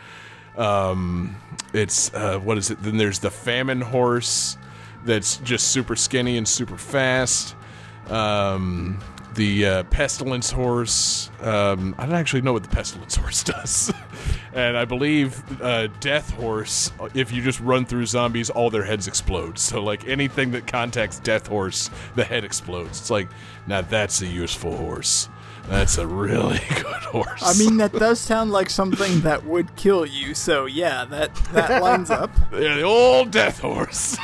[0.57, 1.35] Um,
[1.73, 2.81] it's uh, what is it?
[2.81, 4.57] Then there's the famine horse
[5.05, 7.55] that's just super skinny and super fast.
[8.09, 8.99] Um,
[9.35, 11.29] the uh, pestilence horse.
[11.41, 13.91] Um, I don't actually know what the pestilence horse does,
[14.53, 16.91] and I believe uh, death horse.
[17.13, 19.57] If you just run through zombies, all their heads explode.
[19.57, 22.99] So like anything that contacts death horse, the head explodes.
[22.99, 23.29] It's like
[23.67, 25.29] now that's a useful horse.
[25.69, 27.41] That's a really good horse.
[27.43, 30.33] I mean, that does sound like something that would kill you.
[30.33, 32.31] So yeah, that that lines up.
[32.51, 34.17] Yeah, the old death horse.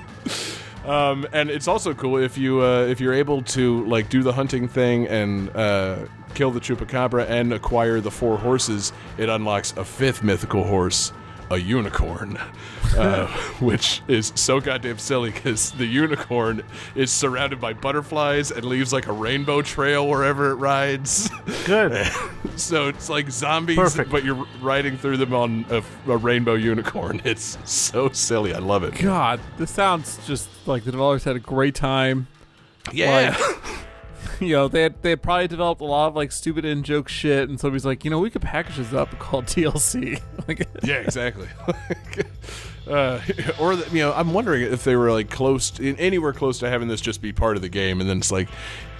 [0.84, 4.32] um, and it's also cool if you uh, if you're able to like do the
[4.32, 5.96] hunting thing and uh,
[6.34, 8.92] kill the chupacabra and acquire the four horses.
[9.18, 11.12] It unlocks a fifth mythical horse,
[11.50, 12.38] a unicorn,
[12.96, 13.26] uh,
[13.60, 16.62] which is so goddamn silly because the unicorn
[16.94, 21.28] is surrounded by butterflies and leaves like a rainbow trail wherever it rides.
[21.66, 22.06] Good.
[22.56, 24.10] so it's like zombies, Perfect.
[24.10, 27.20] but you're riding through them on a, a rainbow unicorn.
[27.30, 28.54] It's so silly.
[28.54, 28.94] I love it.
[28.96, 32.28] God, this sounds just like the developers had a great time.
[32.92, 33.36] Yeah.
[34.50, 37.08] You know, they had, they had probably developed a lot of like stupid in joke
[37.08, 40.20] shit, and somebody's like, you know, we could package this up and call DLC.
[40.48, 41.46] like, yeah, exactly.
[42.88, 43.20] uh,
[43.60, 46.70] or the, you know, I'm wondering if they were like close, in anywhere close to
[46.70, 48.48] having this just be part of the game, and then it's like,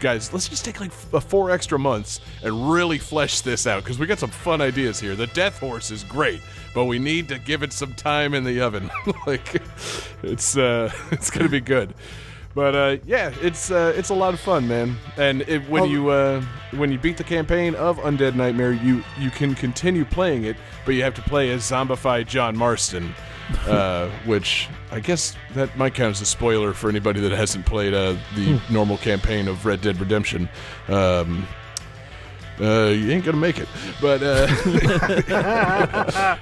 [0.00, 3.98] guys, let's just take like f- four extra months and really flesh this out because
[3.98, 5.16] we got some fun ideas here.
[5.16, 6.42] The Death Horse is great,
[6.74, 8.90] but we need to give it some time in the oven.
[9.26, 9.62] like,
[10.22, 11.94] it's uh, it's gonna be good.
[12.54, 14.96] But uh, yeah, it's uh, it's a lot of fun, man.
[15.16, 15.86] And it, when Oh.
[15.86, 20.44] you uh, when you beat the campaign of Undead Nightmare, you you can continue playing
[20.44, 23.14] it, but you have to play as zombified John Marston,
[23.68, 27.94] uh, which I guess that might count as a spoiler for anybody that hasn't played
[27.94, 30.48] uh, the normal campaign of Red Dead Redemption.
[30.88, 31.46] Um,
[32.60, 33.68] uh, you ain't gonna make it,
[34.00, 34.46] but uh,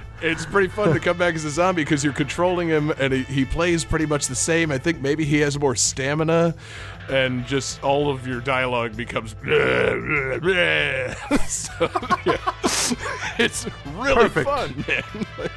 [0.21, 3.23] it's pretty fun to come back as a zombie because you're controlling him and he,
[3.23, 4.71] he plays pretty much the same.
[4.71, 6.55] I think maybe he has more stamina,
[7.09, 9.31] and just all of your dialogue becomes.
[11.47, 11.89] so,
[12.25, 12.37] yeah.
[13.39, 13.65] It's
[13.95, 14.49] really Perfect.
[14.49, 15.03] fun, man.
[15.37, 15.51] Like,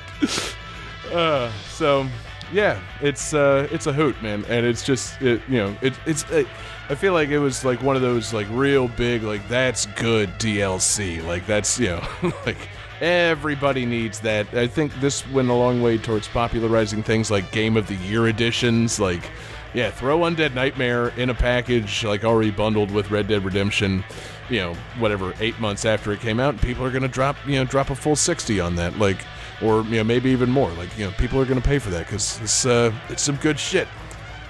[1.12, 2.06] uh, so
[2.52, 6.24] yeah, it's uh, it's a hoot, man, and it's just it, you know it, it's.
[6.30, 6.46] It,
[6.88, 10.28] I feel like it was like one of those like real big like that's good
[10.38, 11.24] DLC.
[11.24, 12.06] Like that's you know
[12.46, 12.68] like
[13.00, 14.52] everybody needs that.
[14.52, 18.28] I think this went a long way towards popularizing things like Game of the Year
[18.28, 19.00] editions.
[19.00, 19.30] Like
[19.74, 24.04] yeah, throw Undead Nightmare in a package like already bundled with Red Dead Redemption.
[24.50, 27.54] You know, whatever eight months after it came out, and people are gonna drop you
[27.54, 28.98] know drop a full sixty on that.
[28.98, 29.24] Like
[29.62, 30.70] or you know maybe even more.
[30.72, 33.58] Like you know people are gonna pay for that because it's uh, it's some good
[33.58, 33.88] shit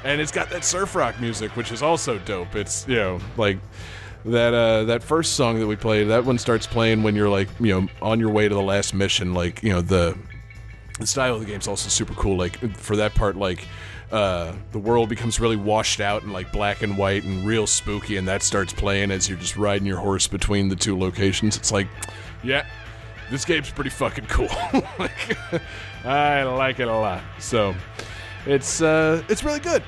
[0.05, 2.55] and it's got that surf rock music, which is also dope.
[2.55, 3.59] It's you know like
[4.25, 6.05] that uh, that first song that we played.
[6.05, 8.95] That one starts playing when you're like you know on your way to the last
[8.95, 9.35] mission.
[9.35, 10.17] Like you know the
[10.99, 12.37] the style of the game's also super cool.
[12.37, 13.67] Like for that part, like
[14.11, 18.17] uh, the world becomes really washed out and like black and white and real spooky,
[18.17, 21.57] and that starts playing as you're just riding your horse between the two locations.
[21.57, 21.89] It's like,
[22.43, 22.67] yeah,
[23.31, 24.49] this game's pretty fucking cool.
[24.99, 25.39] like,
[26.05, 27.23] I like it a lot.
[27.39, 27.75] So
[28.47, 29.83] it's uh, it's really good,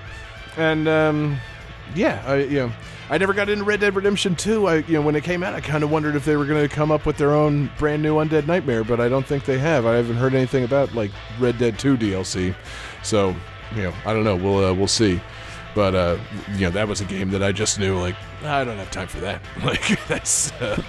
[0.57, 1.39] and um,
[1.95, 2.73] yeah, I you know.
[3.11, 4.67] I never got into Red Dead Redemption 2.
[4.67, 6.67] I, you know, when it came out, I kind of wondered if they were going
[6.67, 9.59] to come up with their own brand new Undead Nightmare, but I don't think they
[9.59, 9.85] have.
[9.85, 12.55] I haven't heard anything about like Red Dead 2 DLC.
[13.03, 13.37] So,
[13.77, 14.37] you know, I don't know.
[14.37, 15.21] We'll uh, we'll see.
[15.75, 16.19] But uh,
[16.55, 18.17] you know, that was a game that I just knew like
[18.47, 19.43] I don't have time for that.
[19.65, 20.83] Like that's uh,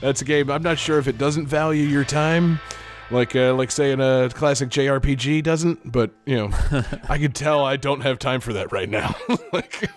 [0.00, 0.50] that's a game.
[0.50, 2.60] I'm not sure if it doesn't value your time.
[3.12, 6.50] Like, uh, like saying a classic JRPG doesn't, but you know,
[7.08, 9.16] I can tell I don't have time for that right now.
[9.52, 9.90] like,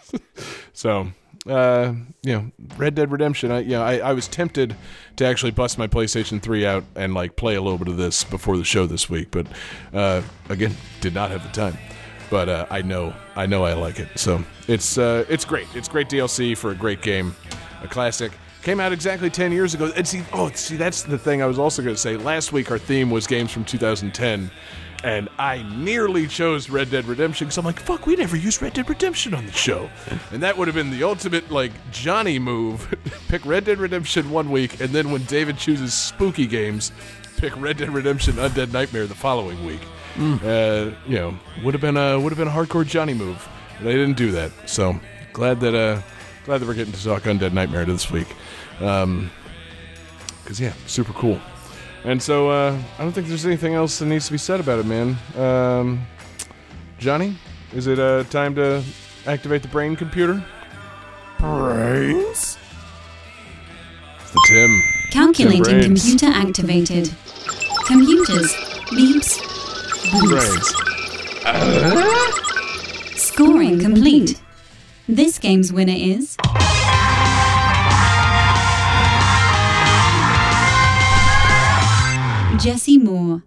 [0.74, 1.12] so
[1.48, 1.94] uh,
[2.24, 3.52] you know, Red Dead Redemption.
[3.52, 4.76] I, you know, I, I was tempted
[5.18, 8.24] to actually bust my PlayStation 3 out and like play a little bit of this
[8.24, 9.48] before the show this week, but
[9.94, 11.78] uh, again, did not have the time.
[12.34, 14.08] But uh, I know, I know, I like it.
[14.16, 15.68] So it's uh, it's great.
[15.76, 17.36] It's great DLC for a great game,
[17.84, 18.32] a classic.
[18.64, 19.92] Came out exactly 10 years ago.
[19.96, 22.18] And see, oh, see, that's the thing I was also going to say.
[22.18, 24.50] Last week, our theme was games from 2010
[25.04, 28.74] and I nearly chose Red Dead Redemption because I'm like, fuck, we never used Red
[28.74, 29.88] Dead Redemption on the show.
[30.32, 32.92] And that would have been the ultimate, like, Johnny move.
[33.28, 36.94] pick Red Dead Redemption one week, and then when David chooses spooky games,
[37.38, 39.82] pick Red Dead Redemption Undead Nightmare the following week.
[40.18, 43.48] Uh, you know, would have been a would have been a hardcore Johnny move.
[43.80, 44.52] But I didn't do that.
[44.66, 45.00] So
[45.34, 46.02] glad that uh
[46.46, 48.28] glad that we're getting to talk Undead Nightmare this week.
[48.80, 49.32] Um,
[50.46, 51.40] cause yeah, super cool.
[52.04, 54.80] And so uh, I don't think there's anything else that needs to be said about
[54.80, 55.18] it, man.
[55.38, 56.06] Um,
[56.98, 57.38] Johnny,
[57.74, 58.84] is it uh, time to
[59.26, 60.44] activate the brain computer?
[61.40, 62.58] Brains?
[64.20, 64.82] It's the Tim.
[65.12, 67.14] Calculating Tim computer activated.
[67.86, 68.54] Computers.
[68.92, 69.53] Beeps.
[70.12, 70.74] Boops.
[71.44, 73.20] Brains.
[73.20, 74.42] Scoring complete.
[75.08, 76.38] This game's winner is.
[82.64, 83.44] Jesse Moore.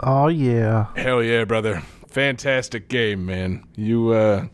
[0.00, 0.86] Oh yeah.
[0.96, 1.82] Hell yeah, brother.
[2.08, 3.64] Fantastic game, man.
[3.76, 4.46] You, uh,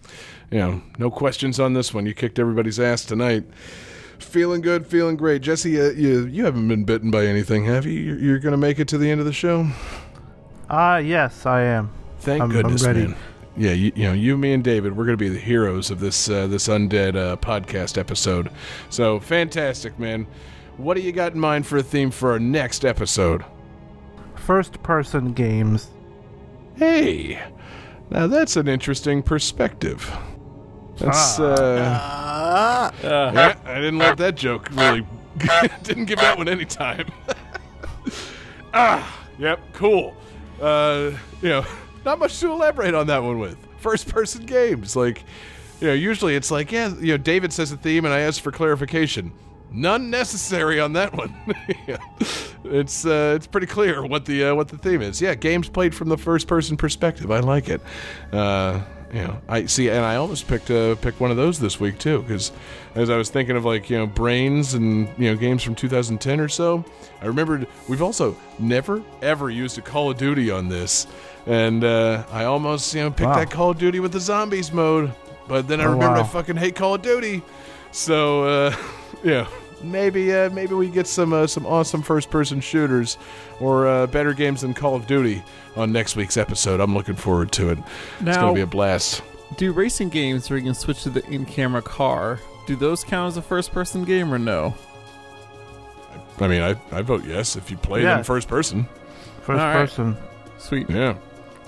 [0.51, 2.05] you know, no questions on this one.
[2.07, 3.45] You kicked everybody's ass tonight.
[4.19, 5.43] Feeling good, feeling great.
[5.43, 7.93] Jesse, uh, you, you haven't been bitten by anything, have you?
[7.93, 9.69] You're, you're going to make it to the end of the show?
[10.69, 11.91] Ah, yes, I am.
[12.21, 13.07] Thank I'm- I'm goodness, ready.
[13.09, 13.17] man.
[13.59, 15.99] Yeah, you, you know, you, me, and David, we're going to be the heroes of
[15.99, 18.51] this uh, this undead uh, podcast episode.
[18.91, 20.27] So fantastic, man.
[20.77, 23.45] What do you got in mind for a theme for our next episode?
[24.35, 25.89] First person games.
[26.77, 27.43] Hey,
[28.11, 30.15] now that's an interesting perspective.
[30.99, 35.07] That's uh, Ah, yeah, I didn't let that joke really
[35.83, 37.07] didn't give that one any time.
[38.75, 40.15] ah, yep, cool.
[40.61, 41.13] Uh,
[41.43, 41.65] you know,
[42.05, 43.59] not much to elaborate on that one with.
[43.79, 45.25] First person games, like,
[45.81, 48.43] you know, usually it's like, yeah, you know, David says a theme and I ask
[48.43, 49.33] for clarification.
[49.71, 51.35] None necessary on that one.
[51.87, 51.99] Yeah.
[52.69, 55.23] It's uh, it's pretty clear what the uh, what the theme is.
[55.23, 57.31] Yeah, games played from the first person perspective.
[57.31, 57.81] I like it.
[58.33, 58.81] Uh,
[59.17, 61.99] you know, I see, and I almost picked uh, picked one of those this week
[61.99, 62.53] too, because
[62.95, 66.39] as I was thinking of like you know brains and you know games from 2010
[66.41, 66.85] or so,
[67.23, 71.07] I remembered we've also never ever used a Call of Duty on this,
[71.47, 73.37] and uh, I almost you know picked Wow.
[73.39, 75.13] that Call of Duty with the zombies mode,
[75.49, 77.43] but then I Oh, remembered I fucking hate Call of Duty,
[77.93, 78.77] so uh,
[79.25, 79.47] yeah.
[79.83, 83.19] Maybe uh, maybe we get some uh, some awesome first person shooters
[83.61, 85.43] or uh, better games than Call of Duty
[85.77, 86.81] on next week's episode.
[86.81, 87.79] I'm looking forward to it.
[88.21, 89.23] it's gonna be a blast.
[89.59, 92.41] Do racing games where you can switch to the in-camera car?
[92.67, 94.75] Do those count as a first-person game or no?
[96.41, 98.17] I mean, I, I vote yes if you play Yeah.
[98.17, 98.89] them first person.
[99.43, 99.75] First All right.
[99.75, 100.17] person.
[100.59, 100.91] Sweet.
[100.91, 101.15] Yeah.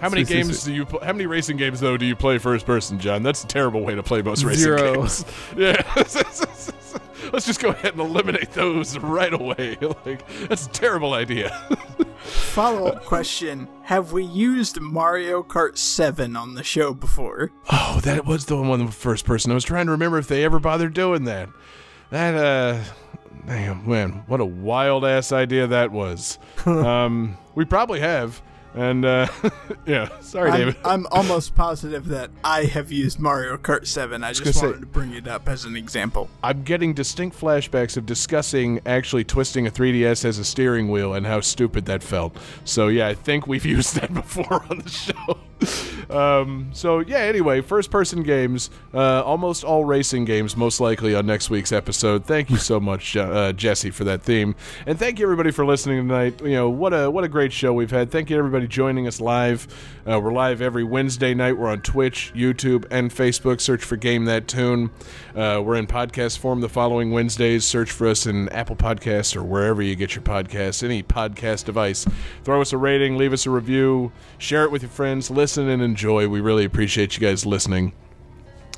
[0.00, 0.86] How many Sweet, sweet, games do you?
[0.86, 3.22] Pl- how many racing games though do you play first person, John?
[3.22, 4.94] That's a terrible way to play most racing Zero.
[4.96, 5.24] games.
[5.56, 5.82] Yeah.
[7.32, 9.76] Let's just go ahead and eliminate those right away.
[10.04, 11.50] like that's a terrible idea.
[12.18, 17.52] Follow up question Have we used Mario Kart 7 on the show before?
[17.70, 19.50] Oh, that was the one with first person.
[19.50, 21.48] I was trying to remember if they ever bothered doing that.
[22.10, 22.82] That uh
[23.46, 26.38] damn man, what a wild ass idea that was.
[26.66, 28.42] um we probably have.
[28.78, 29.26] And uh
[29.86, 30.76] yeah, sorry I'm, David.
[30.84, 34.22] I'm almost positive that I have used Mario Kart 7.
[34.22, 36.30] I just say- wanted to bring it up as an example.
[36.44, 41.26] I'm getting distinct flashbacks of discussing actually twisting a 3DS as a steering wheel and
[41.26, 42.36] how stupid that felt.
[42.64, 45.38] So yeah, I think we've used that before on the show.
[46.08, 47.18] Um, so yeah.
[47.18, 52.24] Anyway, first-person games, uh, almost all racing games, most likely on next week's episode.
[52.24, 54.54] Thank you so much, uh, Jesse, for that theme,
[54.86, 56.40] and thank you everybody for listening tonight.
[56.40, 58.10] You know what a what a great show we've had.
[58.10, 59.66] Thank you everybody joining us live.
[60.08, 61.58] Uh, we're live every Wednesday night.
[61.58, 63.60] We're on Twitch, YouTube, and Facebook.
[63.60, 64.90] Search for Game That Tune.
[65.36, 67.66] Uh, we're in podcast form the following Wednesdays.
[67.66, 72.06] Search for us in Apple Podcasts or wherever you get your podcasts, any podcast device.
[72.44, 75.80] Throw us a rating, leave us a review, share it with your friends, listen and
[75.80, 76.28] enjoy.
[76.28, 77.92] We really appreciate you guys listening.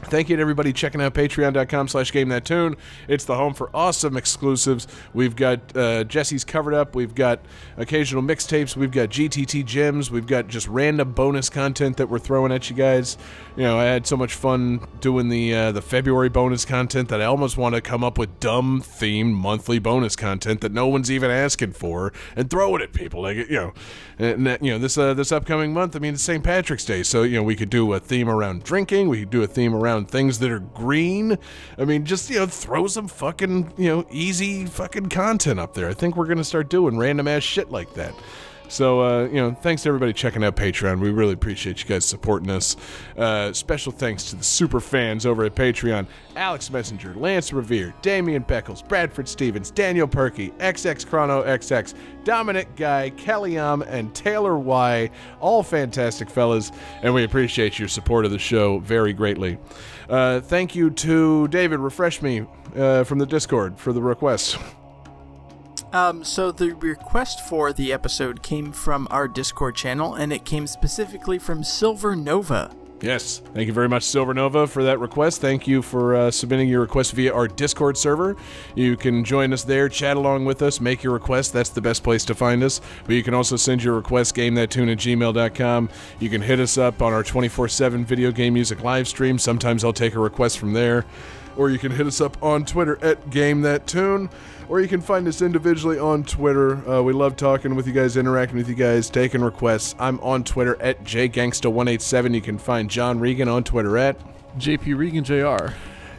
[0.04, 2.76] Thank you to everybody checking out patreon.com slash game that tune.
[3.06, 4.88] It's the home for awesome exclusives.
[5.12, 6.94] We've got uh, Jesse's covered up.
[6.94, 7.40] We've got
[7.76, 8.76] occasional mixtapes.
[8.76, 10.10] We've got GTT gems.
[10.10, 13.18] We've got just random bonus content that we're throwing at you guys.
[13.56, 17.20] You know, I had so much fun doing the uh, the February bonus content that
[17.20, 21.10] I almost want to come up with dumb themed monthly bonus content that no one's
[21.10, 23.22] even asking for and throw it at people.
[23.22, 23.72] Like you know,
[24.18, 25.94] and that, you know this uh, this upcoming month.
[25.94, 26.42] I mean, it's St.
[26.42, 29.08] Patrick's Day, so you know we could do a theme around drinking.
[29.08, 31.38] We could do a theme around things that are green.
[31.78, 35.88] I mean, just you know, throw some fucking you know easy fucking content up there.
[35.88, 38.14] I think we're gonna start doing random ass shit like that.
[38.70, 41.00] So, uh, you know, thanks to everybody checking out Patreon.
[41.00, 42.76] We really appreciate you guys supporting us.
[43.18, 46.06] Uh, special thanks to the super fans over at Patreon
[46.36, 53.10] Alex Messenger, Lance Revere, Damian Beckles, Bradford Stevens, Daniel Perky, XX Chrono XX, Dominic Guy,
[53.16, 55.10] Kellyanne, and Taylor Y.
[55.40, 56.70] All fantastic fellas,
[57.02, 59.58] and we appreciate your support of the show very greatly.
[60.08, 64.56] Uh, thank you to David, refresh me uh, from the Discord for the request.
[65.92, 70.66] Um, so the request for the episode came from our Discord channel, and it came
[70.66, 72.70] specifically from Silver Nova.
[73.02, 73.40] Yes.
[73.54, 75.40] Thank you very much, Silver Nova, for that request.
[75.40, 78.36] Thank you for uh, submitting your request via our Discord server.
[78.74, 81.54] You can join us there, chat along with us, make your request.
[81.54, 82.80] That's the best place to find us.
[83.06, 85.88] But you can also send your request, gamethattune at gmail.com.
[86.18, 89.38] You can hit us up on our 24 7 video game music live stream.
[89.38, 91.06] Sometimes I'll take a request from there.
[91.56, 94.28] Or you can hit us up on Twitter at Game That Tune
[94.70, 96.88] or you can find us individually on Twitter.
[96.88, 99.96] Uh, we love talking with you guys, interacting with you guys, taking requests.
[99.98, 102.34] I'm on Twitter at jgangsta187.
[102.34, 104.16] You can find John Regan on Twitter at
[104.58, 105.74] JP Regan Jr.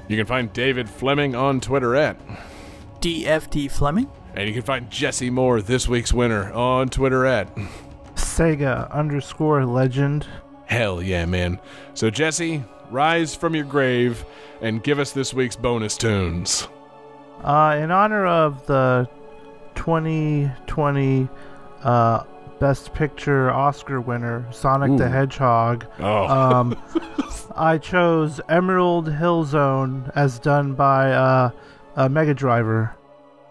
[0.09, 2.17] You can find David Fleming on Twitter at
[2.99, 4.11] DFT Fleming.
[4.35, 7.55] And you can find Jesse Moore, this week's winner, on Twitter at
[8.15, 10.27] Sega underscore legend.
[10.65, 11.57] Hell yeah, man.
[11.93, 14.25] So, Jesse, rise from your grave
[14.59, 16.67] and give us this week's bonus tunes.
[17.43, 19.07] Uh, in honor of the
[19.75, 21.27] 2020
[21.83, 22.23] uh,
[22.59, 26.27] Best Picture Oscar winner, Sonic the Hedgehog, Oh.
[26.27, 26.77] um,
[27.55, 31.49] I chose Emerald Hill Zone as done by uh,
[31.95, 32.95] uh, Mega Driver.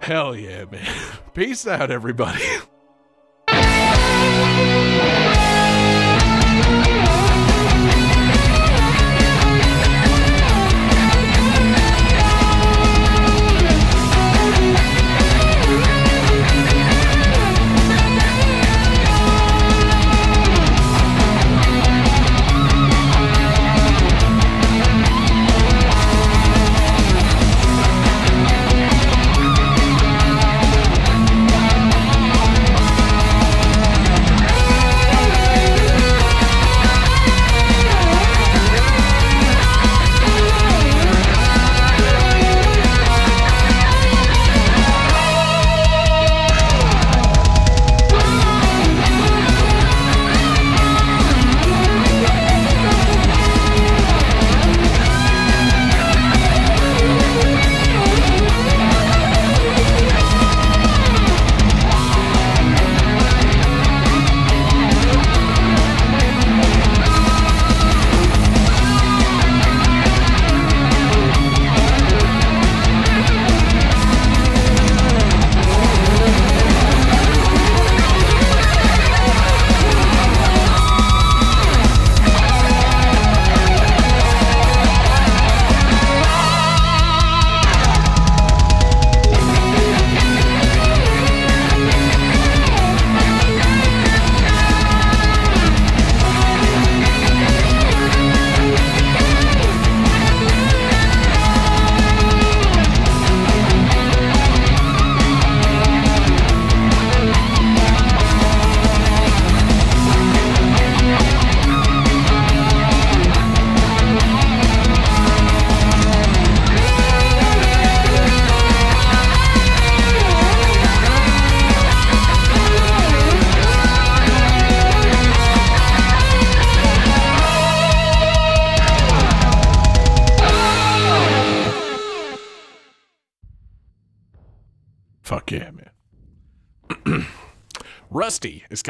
[0.00, 0.86] Hell yeah, man.
[1.34, 2.44] Peace out, everybody.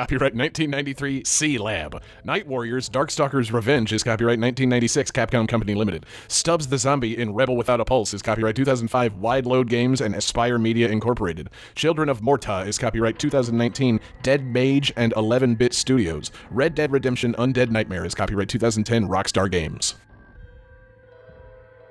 [0.00, 2.02] copyright 1993 C Lab.
[2.24, 6.06] Night Warriors Darkstalkers Revenge is copyright 1996 Capcom Company Limited.
[6.26, 10.58] Stubbs the Zombie in Rebel Without a Pulse is copyright 2005 Wideload Games and Aspyr
[10.58, 11.50] Media Incorporated.
[11.74, 16.30] Children of Morta is copyright 2019 Dead Mage and 11 Bit Studios.
[16.50, 19.96] Red Dead Redemption Undead Nightmare is copyright 2010 Rockstar Games.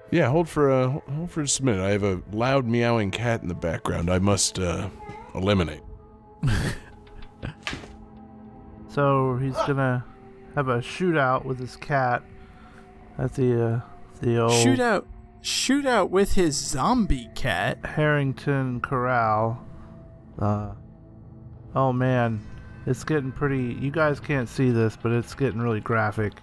[0.10, 1.86] Yeah, hold for a hold for just a minute.
[1.86, 4.10] I have a loud meowing cat in the background.
[4.10, 4.90] I must uh,
[5.36, 5.82] eliminate.
[8.90, 10.04] So he's gonna
[10.56, 12.24] have a shootout with his cat
[13.18, 13.80] at the uh,
[14.22, 15.06] the old Shootout,
[15.44, 17.86] shootout with his zombie cat.
[17.86, 19.64] Harrington Corral.
[20.40, 20.74] Uh,
[21.76, 22.42] oh man,
[22.86, 23.78] it's getting pretty.
[23.80, 26.34] You guys can't see this, but it's getting really graphic.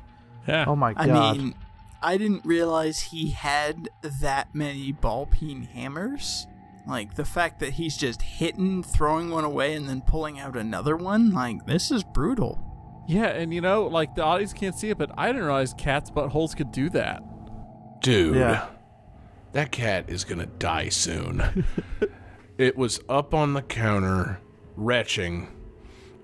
[0.47, 0.67] Yeah.
[0.69, 1.11] Oh my god.
[1.11, 1.55] I mean,
[2.01, 3.89] I didn't realize he had
[4.21, 6.47] that many ball peen hammers.
[6.87, 10.97] Like the fact that he's just hitting, throwing one away, and then pulling out another
[10.97, 11.33] one.
[11.33, 12.63] Like this is brutal.
[13.09, 16.11] Yeah, and you know, like the audience can't see it, but I didn't realize cats'
[16.11, 17.23] buttholes could do that.
[18.03, 18.67] Dude, Yeah.
[19.53, 21.65] that cat is gonna die soon.
[22.59, 24.41] it was up on the counter,
[24.77, 25.49] retching.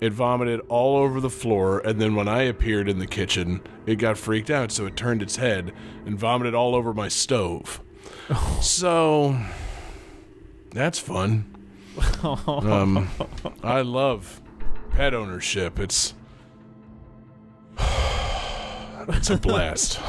[0.01, 3.95] It vomited all over the floor, and then when I appeared in the kitchen, it
[3.95, 5.71] got freaked out, so it turned its head
[6.05, 7.81] and vomited all over my stove.
[8.61, 9.37] So,
[10.73, 11.45] that's fun.
[12.23, 13.07] um,
[13.63, 14.41] I love
[14.91, 15.79] pet ownership.
[15.79, 16.13] It's
[19.07, 19.99] it's a blast.